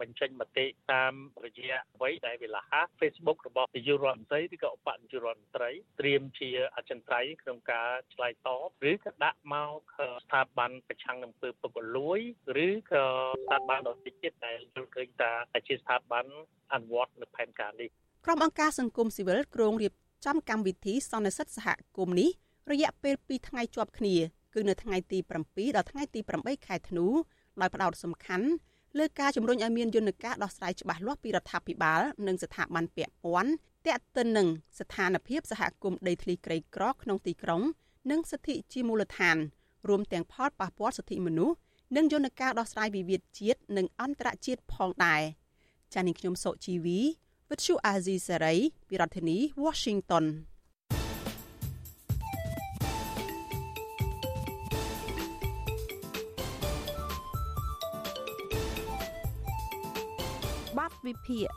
[0.00, 1.12] បញ្ចេញមតិតាម
[1.44, 5.70] រយៈអ្វីដែលវាលះ Facebook របស់នាយករដ្ឋមន្ត្រីឬក៏ឧបនាយករដ្ឋមន្ត្រី
[6.00, 8.48] ត្រៀមជាអចិន្ត្រៃយ៍ក្នុងការឆ្លើយត
[8.80, 9.78] បឬក៏ដាក់មក
[10.24, 12.20] ស្ថាប័នប្រឆាំងនឹងពើពុករលួយ
[12.66, 13.04] ឬក៏
[13.42, 15.30] ស្ថាប័នដទៃទៀតដែលយល់ឃើញថា
[15.68, 16.26] ជាស្ថាប័ន
[16.72, 17.88] អនុវត្តនៅផែនការនេះ
[18.24, 19.92] ក្រុមអង្គការសង្គមស៊ីវិលគ្រោងរៀប
[20.26, 22.30] ចំកម្មវិធីសន្និសីទសហគមន៍នេះ
[22.72, 24.14] រយៈពេល2ថ្ងៃជាប់គ្នា
[24.54, 27.06] គឺនៅថ្ងៃទី7ដល់ថ្ងៃទី8ខែធ្នូ
[27.60, 28.48] ដោយផ្ដោតសំខាន់
[28.98, 33.52] លើការជំរុញឲ្យមានយន្តការដោះស្រាយច្បាស់លាស់ពីរដ្ឋាភិបាលនិងស្ថាប័នពាក់ព័ន្ធ
[33.86, 34.48] ទាក់ទិននឹង
[34.78, 37.62] ស្ថានភាពសហគមន៍ដីធ្លីក្រីក្រក្នុងទីក្រុង
[38.10, 39.36] និងសិទ្ធិជាមូលដ្ឋាន
[39.88, 41.56] រួមទាំងផលប៉ះពាល់សិទ្ធិមនុស្ស
[41.96, 45.22] និងយន្តការដោះស្រាយវិវាទជាតិនិងអន្តរជាតិផងដែរ
[45.94, 47.00] ចា៎នាងខ្ញុំសុជីវី
[47.50, 48.54] វិទ្យុអាស៊ីសេរី
[48.88, 50.24] ពីរដ្ឋធានី Washington
[61.06, 61.48] វិភាគ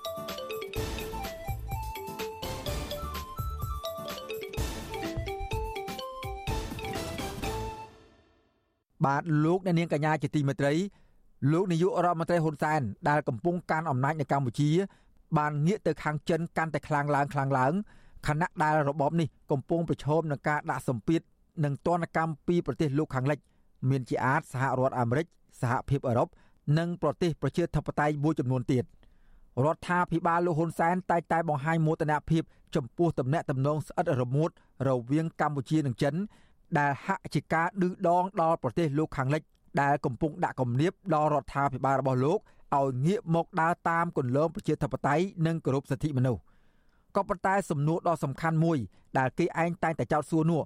[9.05, 10.73] បាទលោកអ្នកនាងកញ្ញាជាទីមេត្រី
[11.51, 14.69] លោកនាយករដ្ឋមន្ត្រីហ៊ុនសែនដែលកំពុងកាន់អំណាចនៅកម្ពុជា
[15.37, 17.73] បានងាកទៅខាងចិនកាន់តែខ្លាំងឡើងខ្លាំងឡើង
[18.27, 21.21] ខណៈដែលរបបនេះកំពុងប្រឈមនឹងការដាក់សម្ពាធ
[21.63, 23.39] និងទណ្ឌកម្មពីប្រទេសលោកខាងលិច
[23.89, 25.25] មានជាអាចសហរដ្ឋអាមេរិក
[25.61, 26.27] សហភាពអឺរ៉ុប
[26.77, 28.83] និងប្រទេសប្រជាធិបតេយ្យមួយចំនួនទៀត
[29.65, 32.43] រដ្ឋាភិបាលលោកហ៊ុនសែនតែងតែបង្ហាញមោទនភាព
[32.75, 34.49] ចំពោះទំនាក់ទំនងស្អិតរមួត
[34.87, 36.15] រវាងកម្ពុជានិងចិន
[36.77, 39.41] ដែលហាក់ជាការឌឺដងដល់ប្រទេសលោកខាងលិច
[39.81, 42.39] ដែលកំពុងដាក់គំនាបដល់រដ្ឋាភិបាលរបស់លោក
[42.75, 46.41] ឲ្យងាកមកដើរតាមគន្លងប្រជាធិបតេយ្យនិងគោរពសិទ្ធិមនុស្ស
[47.15, 48.77] ក៏ប៉ុន្តែសំណួរដ៏សំខាន់មួយ
[49.17, 50.61] ដែលគេឯងតែងតែចោទសួរនោះ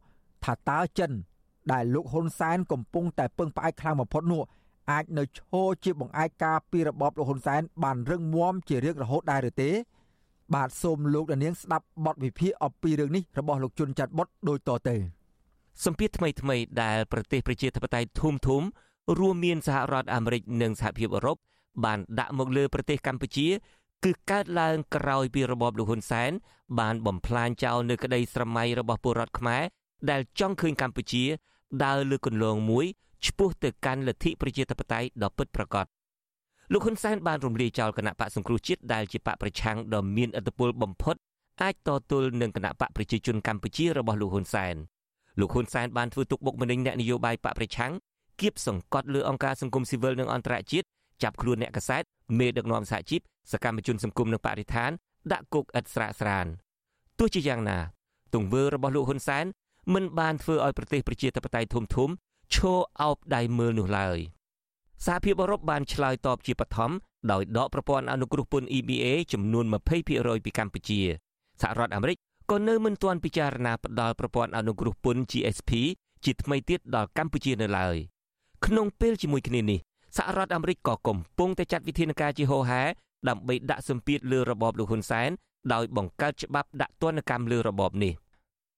[0.45, 1.11] ថាតើចិន
[1.71, 4.41] ដែលលោកហ៊ុនសែនកំពុងតែពឹងផ្អែកខ្លាំងបំផុតនោះ
[4.91, 9.71] អាចនៅឈរជាបង្អែកការពីរបបលោកហ៊ុនសែនបានរឹងមាំជារៀងរហូតដែរឬទេ
[10.55, 14.95] បាទសូមលោកដានៀងស្ដាប់បទវិភាគអំពីរឿងនេះរបស់លោកជុនច័ន្ទបុតដូចតទៅ
[15.85, 18.61] សម្ពាធថ្មីថ្មីដែលប្រទេសប្រជាធិបតេយ្យធំធំ
[19.19, 21.37] រួមមានសហរដ្ឋអាមេរិកនិងសហភាពអឺរ៉ុប
[21.85, 23.47] បានដាក់មកលើប្រទេសកម្ពុជា
[24.05, 26.31] គឺកើតឡើងក្រោយពីរបបលោកហ៊ុនសែន
[26.79, 29.63] បានបំផ្លាញចោលនៅក្តីស្រមៃរបស់ពលរដ្ឋខ្មែរ
[30.09, 31.23] ដែលចង់ឃើញកម្ពុជា
[31.85, 32.85] ដើរលើគន្លងមួយ
[33.25, 35.85] ឆ្ពោះទៅកាន់លទ្ធិប្រជាធិបតេយ្យដ៏ពិតប្រាកដ
[36.71, 41.15] លោកហ៊ុនសែនបានរំលាយចោលគណៈបកសង្គ្រោះជាតិដែលជាបកប្រឆាំងដ៏មានឥទ្ធិពលបំផុត
[41.63, 44.75] អាចតទល់នឹងគណៈបកប្រជាជនកម្ពុជារបស់លោកហ៊ុនសែន
[45.39, 47.91] លោកហ៊ុនសែនបានធ្វើទុកបុកម្នេញអ្នកនយោបាយបកប្រឆាំង
[48.41, 50.87] គៀបសង្កត់លើអង្គការសង្គមស៊ីវិលនិងអន្តរជាតិ
[51.23, 52.03] ចាប់ខ្លួនអ្នកកសែត
[52.39, 54.91] មេដឹកនាំសហជីពសកម្មជនសង្គមនិងបរិស្ថាន
[55.31, 56.45] ដាក់គុកឥតស្រាកស្រាន
[57.19, 57.77] ទោះជាយ៉ាងណា
[58.33, 59.45] ទង្វើរបស់លោកហ៊ុនសែន
[59.93, 62.09] មិនបានធ្វើឲ្យប្រទេសប្រជាធិបតេយ្យធំធំ
[62.53, 64.17] ឈរអោបដៃមើលនោះឡើយ
[65.05, 66.91] សហភាពអឺរ៉ុបបានឆ្លើយតបជាបឋម
[67.31, 69.65] ដោយដកប្រព័ន្ធអនុគ្រោះពន្ធ EBA ចំនួន
[70.05, 70.99] 20%ពីកម្ពុជា
[71.61, 72.17] សហរដ្ឋអាមេរិក
[72.51, 75.71] ក៏នៅមិនទាន់ពិចារណាផ្ដល់ប្រព័ន្ធអនុគ្រោះពន្ធ GSP
[76.25, 77.95] ជាថ្មីទៀតដល់កម្ពុជានៅឡើយ
[78.65, 79.79] ក្នុងពេលជាមួយគ្នានេះ
[80.17, 82.81] សហរដ្ឋអាមេរិកក៏កំពុងតែចាត់វិធានការជាហោហែ
[83.29, 85.29] ដើម្បីដាក់សម្ពាធលើរបបលោកហ៊ុនសែន
[85.73, 88.13] ដោយបង្កើតច្បាប់ដាក់ទណ្ឌកម្មលើរបបនេះ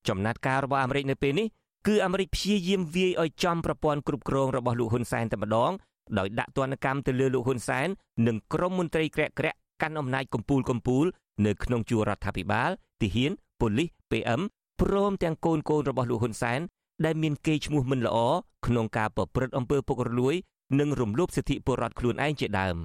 [0.07, 1.47] ចំណាត់ការរបស់អាមេរិកនៅពេលនេះ
[1.87, 5.71] គឺអាមេរិកព្យាយាមវាយឲ្យចំប្រព័ន្ធគ្រប់គ្រងរបស់លោកហ៊ុនសែនតែម្ដង
[6.17, 7.87] ដោយដាក់ទណ្ឌកម្មទៅលើលោកហ៊ុនសែន
[8.27, 11.05] និងក្រុមមន្ត្រីក្រាក់ក្រាក់កាន់អំណាចកម្ពូលកម្ពូល
[11.45, 12.69] នៅក្នុងជួររដ្ឋាភិបាល
[13.01, 14.41] ទាហានប៉ូលីស PM
[14.81, 16.59] ព្រមទាំងកូនកូនរបស់លោកហ៊ុនសែន
[17.05, 18.17] ដែលមានកេរ្តិ៍ឈ្មោះមិនល្អ
[18.67, 20.35] ក្នុងការប្រព្រឹត្តអំពើពុករលួយ
[20.79, 22.77] និងរំលោភសិទ្ធិពលរដ្ឋខ្លួនឯងជាដើម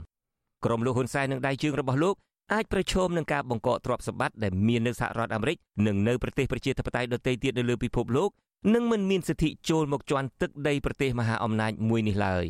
[0.64, 2.14] ក្រុមលោកហ៊ុនសែននិងដៃជើងរបស់លោក
[2.52, 8.30] អាចប្រឈមនឹងការបង្កកទ្រព្យសម្បត្តិដែលមាននៅសហរដ្ឋអាមេរិកនិងនៅប្រទេសប្រជាធិបតេយ្យដទៃទៀតនៅលើពិភពលោក
[8.72, 12.46] និងមិនមានសិទ្ធិចូលមកជន់ទឹកដីប្រទេសមហាអំណាចមួយនេះឡើយ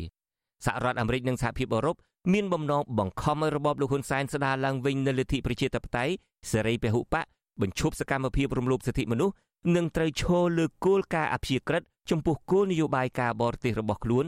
[0.65, 1.95] សហរដ្ឋអាមេរិកនិងសហភាពអឺរ៉ុប
[2.33, 6.13] មានបំណងបង្ខំឲ្យរបបលោកហ៊ុនសែនស្ដារឡើងវិញនូវលទ្ធិប្រជាធិបតេយ្យ
[6.51, 7.25] សេរីពហុបក
[7.61, 9.33] បញ្ឈប់សកម្មភាពរំលោភសិទ្ធិមនុស្ស
[9.75, 14.25] និងត្រូវឈរលើគោលការណ៍អព្យាក្រឹតចំពោះគោលនយោបាយការបរទេសរបស់ខ្លួន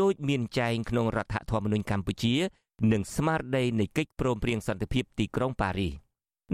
[0.00, 2.34] ដោយមានចែងក្នុងរដ្ឋធម្មនុញ្ញកម្ពុជា
[2.92, 5.92] និងស្មារតីនៃកិច្ចព្រមព្រៀងសន្តិភាពទីក្រុងប៉ារីស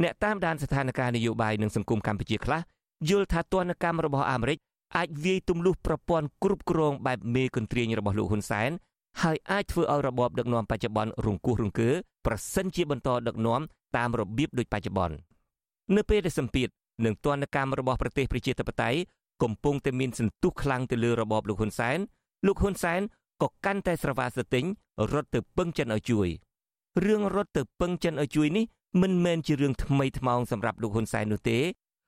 [0.03, 2.61] អ្នកតាមដានស្ថានភាពនយោបាយនិងសង្គមកម្ពុជាខ្លះ
[3.09, 4.59] យល់ថាទណ្ឌកម្មរបស់អាមេរិក
[4.97, 8.70] អាចវាយទម្លុះប្រព័ន្ធគ្រប់គ្រងបែបមេកន្ទ្រាញរបស់លោកហ៊ុនសែន
[9.22, 11.91] ហើយអាចធ្វើឲ្យរបបដឹកនាំបច្ចុប្បន្នរង្គោះរង្គើ
[12.26, 13.61] ប្រសិនជាបន្តដឹកនាំ
[13.97, 15.16] តាមរបៀបដូចបច្ចុប្បន្ន
[15.97, 16.68] នៅពេលដែលសម្ពាធ
[17.05, 18.99] និងទណ្ឌកម្មរបស់ប្រទេសប្រជាធិបតេយ្យ
[19.43, 21.99] កំពុងតែមានសន្ទុះខ្លាំងទៅលើរបបលោកហ៊ុនសែន
[22.47, 23.01] លោកហ៊ុនសែន
[23.43, 24.64] ក៏កាន់តែស្រវាស្ទិញ
[25.12, 26.28] រត់ទៅពឹងចិនឲ្យជួយ
[27.05, 28.64] រឿងរត់ទៅពឹងចិនឲ្យជួយនេះ
[29.03, 31.59] មិនមែនជារឿងថ្មីថ្មោងសម្រាប់លោកហ៊ុនសែននោះទេ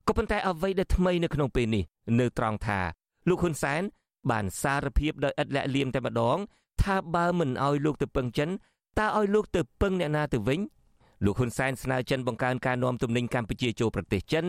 [0.07, 1.85] ក៏ប៉ុន្តែអ្វីដែលថ្មីនៅក្នុងពេលនេះ
[2.19, 2.81] នៅត្រង់ថា
[3.29, 3.83] លោកហ៊ុនសែន
[4.31, 6.39] បានសារភាពដោយឥតលាក់លៀមតែម្ដង
[6.83, 8.51] ថាបើមិនឲ្យលោកទៅពឹងចិន
[8.99, 10.61] តើឲ្យលោកទៅពឹងអ្នកណាទៅវិញ
[11.25, 14.45] លោកហ៊ុនសែនស្នើចិនបង្កើនការនាំទំនិញកម្ពុជាចូលប្រទេសចិន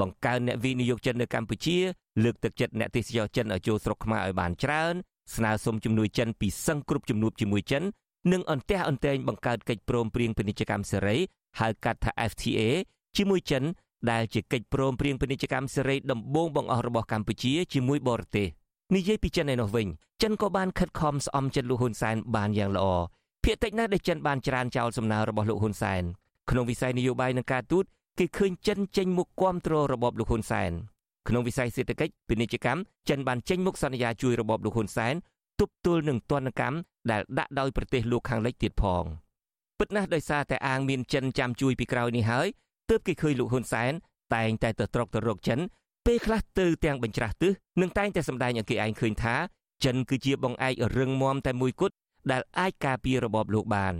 [0.00, 1.76] បង្កើនអ្នកវិនិយោគចិននៅកម្ពុជា
[2.24, 4.94] លើកទឹកចិត្តអ្នកទេសចរចិនឲ្យចូលស្រុកខ្មែរឲ្យបានច្រើន
[5.36, 7.82] ស្នើសុំជំនួយចិនពីសឹងគ្រប់ជំនួបជាមួយចិន
[8.32, 11.16] និងអន្ទះអន្ទែងបង្កើតកិច្ចព្រមព្រៀងពាណិជ្ជកម្មសេរី
[11.60, 12.60] ហៅកាត់ថា FTA
[13.16, 13.62] ជាមួយចិន
[14.10, 18.46] ដែលជាកិច្ចព្រមព្រៀងពាណិជ្ជកម្មសេរីដំបូងបង្អស់របស់កម្ពុជាជាមួយបរទេស
[18.94, 19.86] និយាយពីចិនឯនោះវិញ
[20.22, 22.86] ចិនក៏បានខិតខំស្អំចិត្តលោកហ៊ុនសែនបានយ៉ាងល្អ
[23.44, 26.02] ភាគតិចណាស់ដែលចិនបានច្រានចោលសំណើរបស់លោកហ៊ុនសែន
[26.50, 27.84] ក្នុងវិស័យនយោបាយនិងការទូត
[28.18, 30.72] គេឃើញចិនចេញមុខគាំទ្ររបបលោកហ៊ុនសែន
[31.28, 35.14] ក្នុងវិស័យសេដ្ឋកិច្ចពាណិជ្ជកម្មចិនបានចេញមុខសន្យាជួយរបបលោកហ៊ុនសែន
[35.60, 36.76] ទប់ទល់នឹងទណ្ឌកម្ម
[37.10, 39.04] ដែលដាក់ដោយប្រទេសលោកខាងលិចទៀតផង
[39.78, 42.48] ពិតណាស់ដោយសារតែអាងមានចិនចាំជួយពីក្រោយនេះហើយ
[42.90, 43.92] ទើបគេឃើញលោកហ៊ុនសែន
[44.34, 45.58] តែងតែទៅត្រកទៅរកចិន
[46.06, 49.34] ពេលខ្លះទៅទាំងបញ្ច្រាស់ទិសនិងតែងតែសម្ដែងឲ្យគេឯងឃើញថា
[49.84, 51.94] ចិនគឺជាបងឯករឹងមាំតែមួយគត់
[52.30, 53.94] ដែលអាចការពាររបបលោកបាន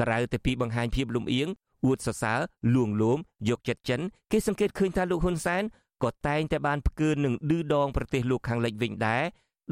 [0.00, 1.48] ក្រៅតែពីបង្ហាញភាពលំអៀង
[1.84, 2.40] អួតសរសើរ
[2.74, 4.00] លួងលោមយកចិត្តចិន
[4.32, 5.62] គេសង្កេតឃើញថាលោកហ៊ុនសែន
[6.02, 9.22] ក៏តែងតែបានផ្កើនឹងឌឺដងប្រទេសលោកខាងលិចវិញដែរ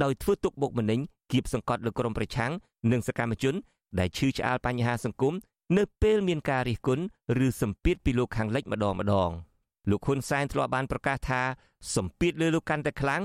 [0.03, 1.01] ដោយធ្វើទុកបុកម្នេញ
[1.33, 2.53] គៀបសង្កត់លើក្រុមប្រឆាំង
[2.93, 3.55] និងសកម្មជន
[3.99, 5.35] ដែលឈឺឆ្អាលបញ្ហាសង្គម
[5.79, 7.05] នៅពេលមានការរិះគន់
[7.47, 9.31] ឬសម្ពាធពីលោកខាងលិចម្ដងម្ដង
[9.91, 11.43] លោកហ៊ុនសែនធ្លាប់បានប្រកាសថា
[11.95, 13.23] សម្ពាធលើលោកកាន់តែខ្លាំង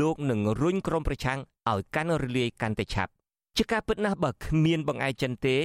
[0.00, 1.38] លោកនឹងរុញក្រុមប្រឆាំង
[1.70, 3.10] ឲ្យកាន់រលាយកាន់តែឆាប់
[3.56, 5.56] ជាការពិតណាស់បើគ្មានបង្អែកចិនទេ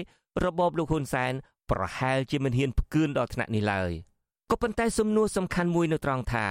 [0.44, 1.34] របបលោកហ៊ុនសែន
[1.72, 3.92] ប្រហែលជាមិនហ៊ានផ្គឿនដល់ថ្នាក់នេះឡើយ
[4.52, 6.46] ក៏ប៉ុន្តែសំណួរសំខាន់មួយនៅត្រង់ថា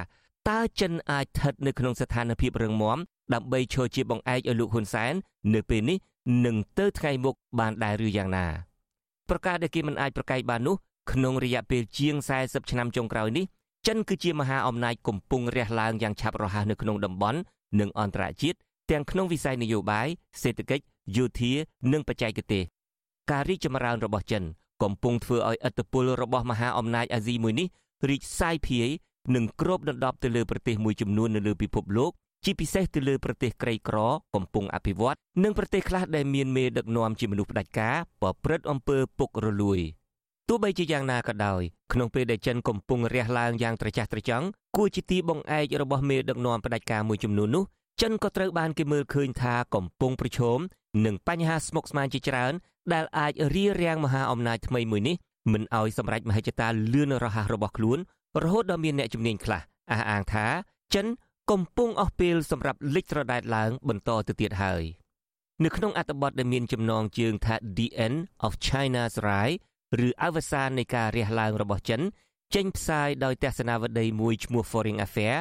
[0.51, 2.99] តើចិនអាចស្ថិតនៅក្នុងស្ថានភាពរឹងមាំ
[3.35, 5.13] ដើម្បីឈរជាបង្អែកឲ្យលោកហ៊ុនសែន
[5.55, 5.99] នៅពេលនេះ
[6.47, 8.47] នឹងទៅថ្ងៃមុខបានដែរឬយ៉ាងណា
[9.31, 10.77] ប្រកាសដែលគេមិនអាចប្រកែកបាននោះ
[11.13, 12.15] ក្នុងរយៈពេលជាង
[12.45, 13.45] 40ឆ្នាំចុងក្រោយនេះ
[13.87, 17.39] ចិនគឺជាមហាអំណាចកំពុងរះឡើងយ៉ាងឆាប់រហ័សនៅក្នុងតំបន់
[17.81, 18.59] និងអន្តរជាតិ
[18.91, 20.09] ទាំងក្នុងវិស័យនយោបាយ
[20.43, 20.85] សេដ្ឋកិច្ច
[21.17, 21.53] យោធា
[21.93, 22.63] និងបច្ចេកទេស
[23.31, 24.43] ការរីកចម្រើនរបស់ចិន
[24.83, 27.67] កំពុងធ្វើឲ្យឥទ្ធិពលរបស់មហាអំណាចអាស៊ីមួយនេះ
[28.11, 28.89] រីកសាយភាយ
[29.35, 32.13] និងគ្របដណ្ដប់ទៅលើប្រទេសមួយចំនួននៅលើពិភពលោក
[32.45, 33.99] ជាពិសេសទៅលើប្រទេសក្រីក្រ
[34.35, 39.81] កំពុងអភិវឌ្ឍនិងប្រទេសខ្លះដែលមានមេដឹកនាំជាមនុស្សផ្ដាច់ការប្រព្រឹត្តអំពើពុករលួយ
[40.49, 41.63] ទោះបីជាយ៉ាងណាក៏ដោយ
[41.93, 47.65] ក្នុងពេលដែលចិនកំពុងរះឡើងយ៉ាងត្រចះត្រចង់គួរជាទីបង្អែករបស់មេដឹកនាំផ្ដាច់ការមួយចំនួននោះ
[48.03, 50.59] ចិនក៏ត្រូវបានគេមើលឃើញថាកំពុងប្រឈម
[51.07, 52.53] នឹងបញ្ហាស្មុគស្មាញជាច្រើន
[52.95, 55.17] ដែលអាចរារាំងមហាអំណាចថ្មីមួយនេះ
[55.53, 57.99] មិនឲ្យសម្រេចមហិច្ឆតាលឿនរហ័សរបស់ខ្លួន
[58.43, 59.61] រហូតដល់មានអ្នកជំនាញខ្លះ
[59.93, 60.47] អះអាងថា
[60.95, 61.07] ចិន
[61.53, 64.83] កំពុងអស់ពេលសម្រាប់លិចត្រដែតឡើងបន្តទៅទៀតហើយ
[65.65, 69.57] នៅក្នុងអត្ថបទដែលមានចំណងជើងថា The End of China's Rise
[70.07, 72.01] ឬអវសាននៃការរះឡើងរបស់ចិន
[72.55, 75.37] ចេញផ្សាយដោយទស្សនាវដ្តីមួយឈ្មោះ Foreign Affair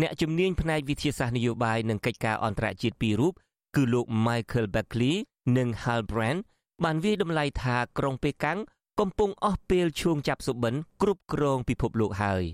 [0.00, 3.34] អ្នកជំនាញផ្នែកវិទ្យាសាស្ត្រនយោបាយនិងកិច្ចការអន្តរជាតិពីររូប
[3.76, 5.14] គឺលោក Michael Beckley
[5.56, 6.40] និង Hal Brand
[6.84, 8.58] បានវាយតម្លៃថាក្រុងប៉េកាំង
[9.00, 12.44] កំពុងអស់ពេលឈួងចាប់សុបិនគ្រប់គ្រងពិភពលោកហើយ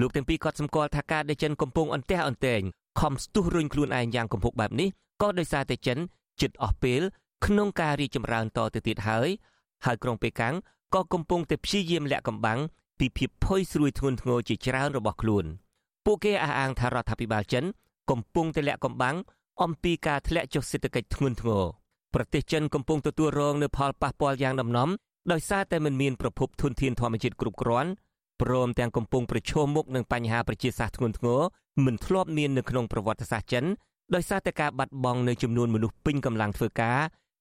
[0.00, 2.60] លោកទាំងពីរក៏សម្គាល់ថាការដែលចិនកំពុងអន្ទះអន្ទែង
[3.00, 4.88] ខំស្ទុះរុញខ្លួនឯងយ៉ាងគំហុកបែបនេះ
[5.22, 5.98] ក៏ដោយសារតែចិន
[6.40, 7.00] ជិតអស់ពេល
[7.46, 9.28] ក្នុងការរីកចម្រើនតទៅទៀតហើយ
[9.84, 10.54] ហើយក្រុងប៉េកាំង
[10.94, 12.58] ក៏កំពុងតែព្យាយាមលាក់កំបាំង
[12.98, 15.44] ពីភាពផុយស្រួយធ្ងន់ធ្ងរជាច្រើនរបស់ខ្លួន
[16.04, 17.64] ពួកគេអះអាងថារដ្ឋាភិបាលចិន
[18.10, 19.16] កំពុងតែលាក់កំបាំង
[19.62, 21.64] អំពីការធ្លាក់ចុះសេដ្ឋកិច្ចធ្ងន់ធ្ងរ
[22.14, 24.88] ប្រទេសចិនកំពុងទទួលរងនូវផលប៉ះពាល់យ៉ាងដំណំ
[25.32, 27.90] ដោយសារតែមិនមានប្រភពធនធានធម្មជាតិគ្រប់គ្រាន់
[28.40, 31.40] ព្រមទាំងកំពុងប្រឈមមុខនឹងបញ្ហាប្រជាសាស្ត្រធ្ងន់ធ្ងរ
[31.84, 33.64] មិនធ្លាប់មាននៅក្នុងប្រវត្តិសាស្ត្រចិន
[34.14, 36.98] ដោយសារតែការបាត់បង់នៅចំនួនមនុស្សពេញកម្លាំងធ្វើការ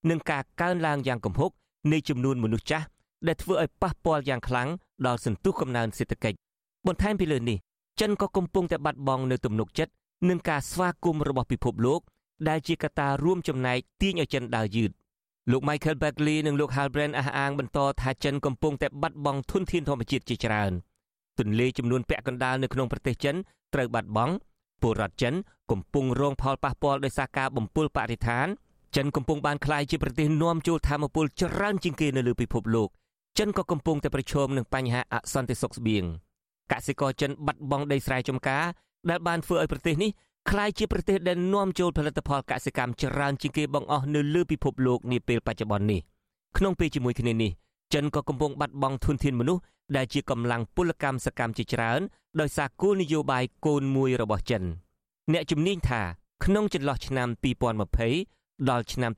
[0.09, 1.51] និងការកើនឡើងយ៉ាងគំហុក
[1.91, 2.85] នៃចំនួនមនុស្សចាស់
[3.27, 4.69] ដែលធ្វើឲ្យប៉ះពាល់យ៉ាងខ្លាំង
[5.05, 6.37] ដល់សន្ទុះកំណើនសេដ្ឋកិច្ច
[6.87, 7.57] បន្ថែមពីលើនេះ
[8.01, 9.91] ចិនក៏កំពុងតែបាត់បង់នៅទំនុកចិត្ត
[10.29, 12.01] នឹងការស្វាគមន៍របស់ពិភពលោក
[12.49, 14.91] ដែលជាកត្តារួមចំណែកទាញឲ្យចិនដើរយឺត
[15.51, 20.71] លោក Michael Bagley និងលោក Hal Brand អះអាងបន្តថាចិនកំពុងតែបាត់បង់ធនធានធម្មជាតិជាច្រើន
[21.39, 23.35] ទន្លេចំនួនពាក់កណ្ដាលនៅក្នុងប្រទេសចិន
[23.73, 24.33] ត្រូវបាត់បង់
[24.81, 25.33] ពលរដ្ឋចិន
[25.71, 28.47] កំពុងរងផលប៉ះពាល់ដោយសារការបំពុលបរិស្ថាន
[28.95, 32.89] ចិនកំពុងបានក្លាយជាប្រទេសនាំចូលធម្មពលច្រើនជាងគេនៅលើពិភពលោក
[33.39, 36.03] ចិនក៏កំពុងតែប្រឈមនឹងបញ្ហាអសន្តិសុខស្បៀង
[36.71, 38.65] កសិករចិនបាត់បង់ដីស្រែចម្ការ
[39.09, 40.11] ដែលបានធ្វើឲ្យប្រទេសនេះ
[40.49, 46.01] ក្លាយជាប្រទេសដែលនាំចូលផលិតផលកសិកម្មច្រើនជាងគេបង្អស់នៅលើពិភពលោកនាពេលបច្ចុប្បន្ននេះ
[46.57, 47.51] ក្នុងពេលជាមួយគ្នានេះ
[47.93, 49.61] ចិនក៏កំពុងបាត់បង់ធនធានមនុស្ស
[49.95, 51.99] ដែលជាកម្លាំងពលកម្មសកម្មជាច្រើន
[52.39, 54.63] ដោយសារគោលនយោបាយកូនមួយរបស់ចិន
[55.33, 56.01] អ្នកជំនាញថា
[56.45, 57.27] ក្នុងចន្លោះឆ្នាំ
[57.99, 59.11] 2020ដល់ឆ្នាំ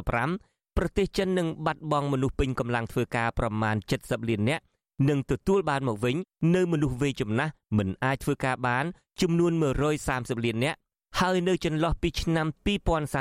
[0.00, 4.62] 2035ប្រទេសចិននឹងបាត់បង់មនុស្សពេញកម្លាំងធ្វើការប្រមាណ70លាននាក់
[5.08, 6.16] និងទទួលបានមកវិញ
[6.54, 8.84] នៅមនុស្សវ័យចំណាស់មិនអាចធ្វើការបាន
[9.22, 9.52] ចំនួន
[9.98, 10.78] 130លាននាក់
[11.20, 12.46] ហើយនៅចន្លោះពីឆ្នាំ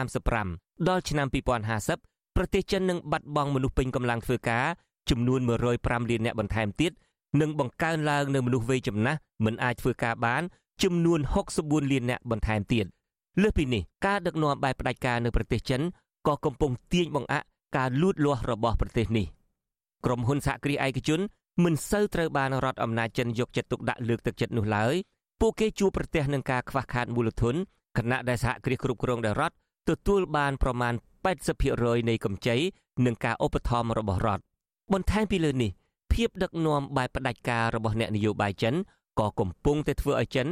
[0.05, 1.27] 2035ដល់ឆ្នាំ
[1.81, 4.65] 2050ប្រទេសចិននឹងបាត់បង់មនុស្សពេញកម្លាំងធ្វើការ
[5.09, 6.91] ចំនួន105លាននាក់បន្ថែមទៀត
[7.41, 10.41] និងបង្កើនឡើងនៅមនុស្សវ័យចំណាស់មិនអាចធ្វើការបាន
[10.83, 11.19] ចំនួន
[11.55, 12.85] 64លាននាក់បន្ថែមទៀត
[13.41, 15.81] លើសពីនេះការដឹកនាំបែបផ្ដាច់ការនៅប្រទេសចិន
[16.27, 17.45] ក៏កំពុងទាញបង្អាក់
[17.77, 19.25] ការលូតលាស់របស់ប្រទេសនេះ
[20.05, 21.19] ក្រុមហ៊ុនសហគ្រាសឯកជន
[21.63, 24.95] មិនសូវត្រូវបានរដ្ឋអំណាចចិនយកចិត្តទុកដាក់លើកទឹកចិត្តនោះឡើយ
[25.41, 27.55] ពួកគេជួបប្រទះនឹងការខ្វះខាតមូលធន
[27.97, 29.55] ខណៈដែលសហគ្រាសគ្រប់គ្រងដោយរដ្ឋ
[29.89, 30.93] ទទួលបានប្រមាណ
[31.51, 32.55] 80%នៃកម្ចី
[33.05, 34.43] និងការឧបត្ថម្ភរបស់រដ្ឋ
[34.93, 35.71] បន្ថែមពីលើនេះ
[36.13, 38.75] ភាពដឹកនាំបែបផ្ដាច់ការរបស់អ្នកនយោបាយចិន
[39.19, 40.47] ក៏កំពុងតែធ្វើឲ្យចិន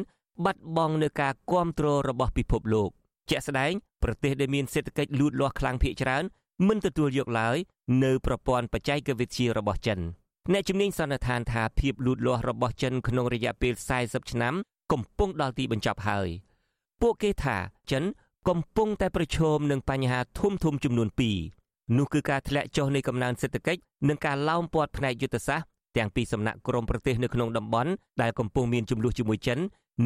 [0.45, 2.89] បាត់បង់នូវការគ្រប់គ្រងរបស់ពិភពលោក
[3.29, 3.71] ជាក់ស្ដែង
[4.03, 6.23] ប្រទេសដែលមានសេដ្ឋកិច្ចលូតលាស់ខ្លាំងភាគច្រើន
[6.67, 7.57] មិនទទួលយកឡើយ
[8.03, 9.99] នៅប្រព័ន្ធបច្ចេកវិទ្យារបស់ចិន
[10.53, 14.53] អ្នកជំនាញសន្និដ្ឋានថាភាពលូតលាស់របស់ចិនក្នុងរយៈពេល40ឆ្នាំ
[14.91, 16.27] កំពុងដល់ទីបញ្ចប់ហើយ
[17.01, 17.57] ពួកគេថា
[17.91, 18.03] ចិន
[18.49, 21.09] កំពុងតែប្រឈមនឹងបញ្ហាធំធំចំនួន
[21.51, 27.91] 2នោះគឺការធ្លាក់ចុះនៃកំណើនសេដ្ឋកិច្ចនិងការឡោមព័ទ្ធផ្នែកយុទ្ធសាស្ត្រទាំងពីសំណាក់ក្រមប្រទេសនៅក្នុងតំបន់
[28.21, 29.59] ដែលកំពុងមានចំនួនជាមួយចិន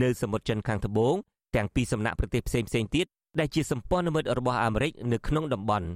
[0.04, 1.16] នៅសមុទ្រចិនខាងត្បូង
[1.56, 3.06] ទាំងពីសំណាក់ប្រទេសផ្សេងផ្សេងទៀត
[3.40, 5.88] ដែលជាសម្ព័ន្ធមិត្តរបស់អាមេរិកនៅក្នុងតំបន់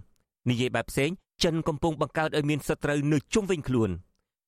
[0.50, 1.10] និយាយបែបផ្សេង
[1.44, 3.92] ចិនកំពុងបង្កើតឲ្យមានសត្រូវនៅជុំវិញខ្លួន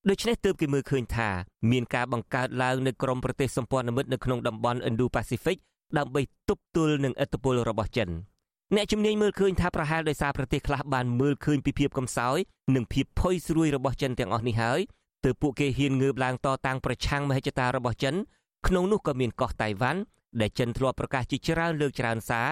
[0.08, 1.28] ដូច្នេះទើបគេមើលឃើញថា
[1.70, 5.58] មានការបង្កើតឡើងនៅក្រមប្រទេសសម្ព័ន្ធមិត្តនៅក្នុងតំបន់ Indo-Pacific
[5.98, 8.08] ដើម្បីទប់ទល់នឹងឥទ្ធិពលរបស់ចិន
[8.74, 12.38] អ្នកជំនាញមើលឃើញថាប្រហែលដោយសារប្រទេសខ្លះបានមើលឃើញពីភាពកំសោយ
[12.74, 14.80] និងភាពផុយស្រួយរបស់ចិនទាំងអស់នេះហើយ
[15.24, 18.14] ទើបពួកគេហ៊ានងើបឡើងតតាំងប្រឆាំងមហិច្ឆតារបស់ចិន
[18.66, 20.00] ក្នុងនោះក៏មានកោះតៃវ៉ាន់
[20.40, 22.48] ដែលចិនធ្លាប់ប្រកាសជាច្រើនលើកច្រើនសារ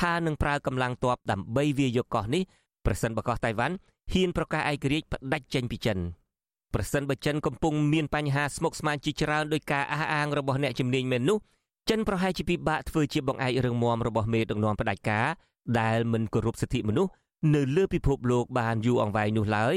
[0.00, 2.42] ថានឹងប្រើកម្លាំងទ័ពដើម្បីវាយកកោះនេះ
[2.86, 3.74] ប្រសិនបើកោះតៃវ៉ាន់
[4.12, 5.98] ហ៊ានប្រកាសឯករាជ្យផ្ដាច់ចេញពីចិន
[6.74, 11.38] ប្រសិនបើចិនកំពុងមានបញ្ហាស្មុគស្មាញជាច្រើនដោយការអះអាងរបស់អ្នកជំនាញមែននោះ
[11.90, 15.26] ចិនប្រហែលជាពិបាកធ្វើជាបង្អែករឿងមមរបស់មេដឹកនាំផ្ដាច់ការ
[15.80, 17.10] ដែលមិនគោរពសិទ្ធិមនុស្ស
[17.54, 19.74] នៅលើពិភពលោកបានយូរអង្វែងនោះឡើយ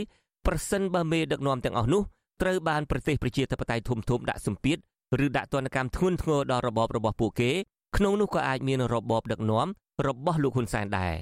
[0.47, 2.01] ប្រសិនបើមេដឹកនាំទាំងអស់នោះ
[2.41, 4.77] ត្រូវបានប្រទេសប្រជាធិបតេយ្យធំធំដាក់សម្ពាធ
[5.25, 7.51] ឬដាក់ទណ្ឌកម្មធ្ងន់ធ្ងរដល់របបរបស់ពួកគេ
[7.97, 9.67] ក្នុងនោះក៏អាចមានរបបដឹកនាំ
[10.07, 11.15] របស់លោកហ៊ុនសែនដែរ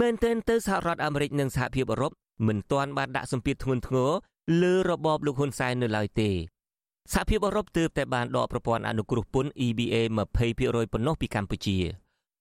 [0.00, 2.12] មែនទែនទៅសហរដ្ឋអាមេរិកនិងសហភាពអឺរ៉ុប
[2.46, 4.10] មិនទាន់បានដាក់សម្ពាធធ្ងន់ធ្ងរ
[4.62, 6.30] លើរបបលោកហ៊ុនសែននៅឡើយទេ
[7.12, 9.96] សហភាពអឺរ៉ុបទើបតែបានដកប្រព័ន្ធអនុគ្រោះពន្ធ EBA
[10.44, 11.78] 20%ប៉ុណ្ណោះពីកម្ពុជា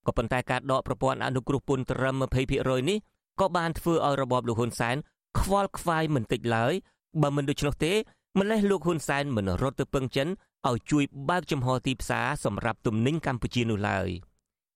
[0.07, 2.15] ក៏ប៉ុន្តែការដកប្រព័ន្ធអនុគ្រោះពន្ធត្រឹម
[2.51, 2.97] 20%នេះ
[3.39, 4.95] ក៏បានធ្វើឲ្យរបបលោកហ៊ុនសែន
[5.39, 6.73] ខ្វល់ខ្វាយមិនតិចឡើយ
[7.21, 7.93] បើមិនដូច្នោះទេ
[8.39, 10.27] ម្លេះលោកហ៊ុនសែនមិនរត់ទៅពឹងចិន
[10.69, 14.09] ឲ្យជួយបើកចំហទីផ្សារសម្រាប់ទំនិញកម្ពុជានោះឡើយ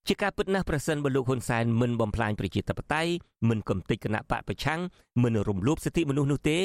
[0.07, 3.11] ជាការពិតណាស់ប្រសិនបើលោកហ៊ុនសែនមិនបំផ្លាញប្រជាធិបតេយ្យ
[3.49, 4.82] មិនកំទេចគណៈបកប្រឆាំង
[5.24, 6.57] មិនរំលោភសិទ្ធិមនុស្សនោះទេ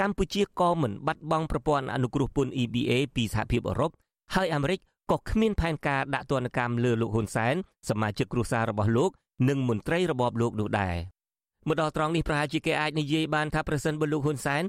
[0.00, 3.90] កម្ពុជាក៏មិនបាត់បង់ប្រព័ន្ធអនុគ្រោះពន្ធ EBA ពីសហភាពអឺរ៉ុប
[4.34, 4.80] ហើយអាមេរិក
[5.10, 7.54] ក៏គ្មានផែនការដាក់ទណ្ឌកម្មលើលោកហ៊ុនសែន
[7.88, 9.10] សមាជិកគ្រួសាររបស់លោក
[9.48, 10.96] និងមន្ត្រីរបបលោកនោះដែរ
[11.68, 14.62] មកដល់ត្រង់នេះប្រហែលជាគេអាចនិយាយបានថាប្រសិនបើលោកហ៊ុនសែន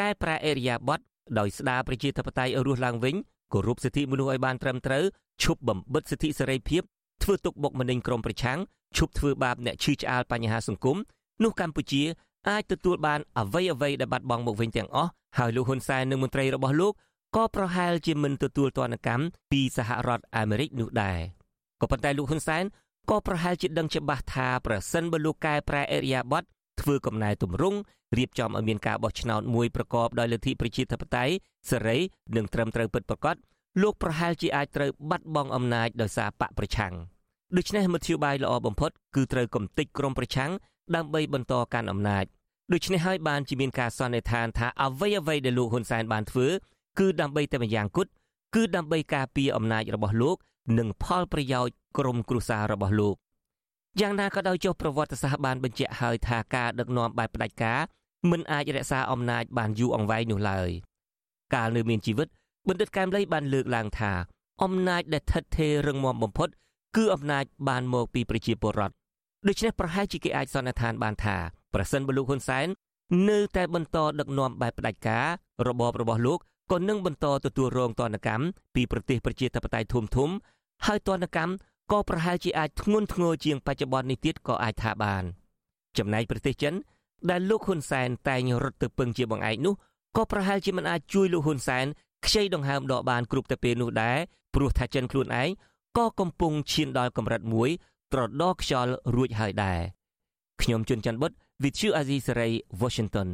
[0.00, 1.00] កែប្រែអេរិយាប័ត
[1.38, 3.14] ដោយស្ដារប្រជាធិបតេយ្យឲ្យរស់ឡើងវិញ
[3.52, 5.04] គោរពសិទ្ធិមនុស្សឲ្យបានត្រឹមត្រូវ
[5.42, 6.82] ឈប់បំបិតសិទ្ធិសេរីភាព
[7.22, 8.58] ធ្វើទុកបុកម្នេញក្រុមប្រឆាំង
[8.96, 10.96] ឈប់ធ្វើបាបអ្នកឈឺឆ្អាលបញ្ហាសង្គម
[11.42, 12.02] នោះកម្ពុជា
[12.48, 16.92] អាចទទួលបានអ្វីអ្វីដែលបាត់បង់មកវិញទាំងអស់ហើយលោកហ៊ុនសែននិងមន្ត្រីរបស់លោក
[17.36, 21.18] ក៏ប្រហែលជាមិនទទួលទណ្ឌកម្មពីសហរដ្ឋអាមេរិកនោះដែរ
[21.80, 22.64] ក៏ប៉ុន្តែលោកហ៊ុនសែន
[23.10, 26.42] ក៏ប្រហែលជាដឹងច្បាស់ថាប្រសិនបើលោកកែប្រែអេរិយាប័ត
[26.80, 27.78] ធ្វើកំណែទម្រង់
[28.18, 31.34] រៀបចំឲ្យមានការបោះឆ្នោតមួយប្រកបដោយលទ្ធិប្រជាធិបតេយ្យ
[31.70, 31.98] សេរី
[32.36, 33.36] និងត្រឹមត្រូវពិតប្រាកដ
[33.82, 36.94] លោកប្រហែលជាអាចត្រូវបាត់បង់អំណាចដោយសារបកប្រឆាំង
[37.56, 40.50] ដូច្នេះមធ្យោបាយល្អបំផុតគឺត្រូវកំទេចក្រុមប្រឆាំង
[40.96, 42.24] ដើម្បីបន្តកាន់អំណាច
[42.72, 46.46] ដូច្នេះហើយបានជាមានការសន្និដ្ឋានថាអ្វីអ្វីដែលលោកហ៊ុនសែនបានធ្វើ
[46.98, 48.10] គឺដើម្បីតែម្យ៉ាងគត់
[48.54, 50.36] គឺដើម្បីការពារអំណាចរបស់លោក
[50.78, 53.16] និងផលប្រយោជន៍ក្រុមគ្រួសាររបស់លោក
[54.00, 57.80] យ៉ាងណាក៏ដោយចុះប្រវត្តិសាស្ត្របានបញ្ជាក់ហើយថាការដឹកនាំបែបផ្ដាច់ការ
[58.30, 60.70] មិនអាចរក្សាអំណាចបានយូរអង្វែងនោះឡើយ
[61.54, 62.28] កាលនៅមានជីវិត
[62.68, 64.12] បណ្ឌិតកែមលីបានលើកឡើងថា
[64.62, 66.48] អំណាចដែលថិតថេររឹងមាំបំផុត
[66.96, 68.99] គឺអំណាចបានមកពីប្រជាពលរដ្ឋ
[69.48, 71.36] ដូច្នេះប្រហែលជាគេអាចសន្និដ្ឋានបានថា
[71.74, 72.66] ប្រសិនបើលោកហ៊ុនសែន
[73.28, 75.26] នៅតែបន្តដឹកនាំបែបផ្ដាច់ការ
[75.68, 76.38] របបរបស់លោក
[76.72, 80.30] ក៏នឹងបន្តទទួលរងទណ្ឌកម្មពីប្រទេសប្រជាធិបតេយ្យធំធំ
[80.86, 81.52] ហើយទណ្ឌកម្ម
[81.92, 85.24] ក៏ប្រហែលជាអាចធ្ងន់ធ្ងរជាងបច្ចុប្បន្ននេះទៀតក៏អាចថាបាន
[85.98, 86.74] ចំណែកប្រទេសចិន
[87.30, 89.74] ដែលលោកហ៊ុនសែនតែងរត់ទៅពឹងជាបង្អែកនោះ
[90.16, 91.86] ក៏ប្រហែលជាមិនអាចជួយលោកហ៊ុនសែន
[92.26, 94.18] ខ្ចីដង្ហើមដកបានគ្រប់តែពេលនោះដែរ
[94.54, 95.48] ព្រោះថាចិនខ្លួនឯង
[95.98, 97.70] ក៏កំពុងឈានដល់កម្រិតមួយ
[98.12, 99.78] ត្រដរខ្យល់រួចហើយដែរ
[100.62, 101.32] ខ្ញុំជួនច័ន្ទបុត
[101.62, 103.28] With you Azizi Saray Washington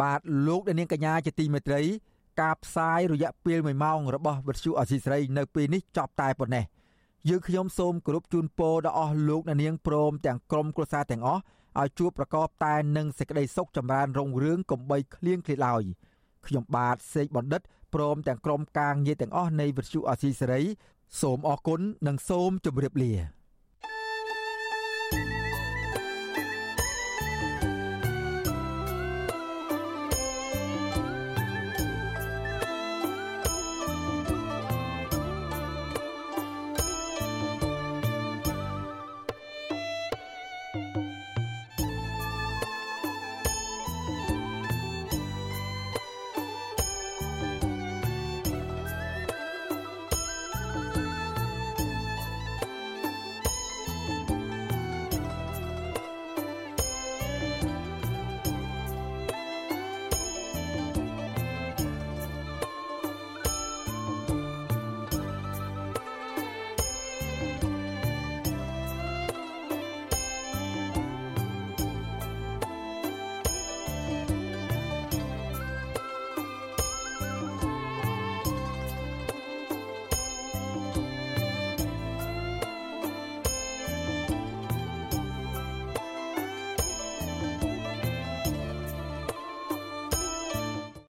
[0.00, 1.82] បាទលោកអ្នកនាងកញ្ញាជាទីមេត្រី
[2.40, 6.64] ការផ្សាយរយៈពេល1ម៉ោងរបស់វិទ្យុអសីស្រីនៅពេលនេះចប់តែប៉ុណ្ណេះ
[7.28, 11.42] យើងខ្ញុំសូមគោរពជូនពរដល់អស់លោកអ្នកនាងព្រមទាំងក្រុមគ្រួសារទាំងអស់
[11.80, 15.82] ឲ្យជួបប្រកបតែនឹងសេចក្តីសុខចម្រើនរុងរឿងកំបីគ្លៀងគ្លាឡើយ
[16.46, 17.62] ខ្ញុំបាទសេកបណ្ឌិត
[17.94, 20.62] ព្រមទាំងក្រុមការងារទាំងអស់នៃវិទ្យុអសីសេរី
[21.20, 23.37] សូមអរគុណនិងសូមជម្រាបលា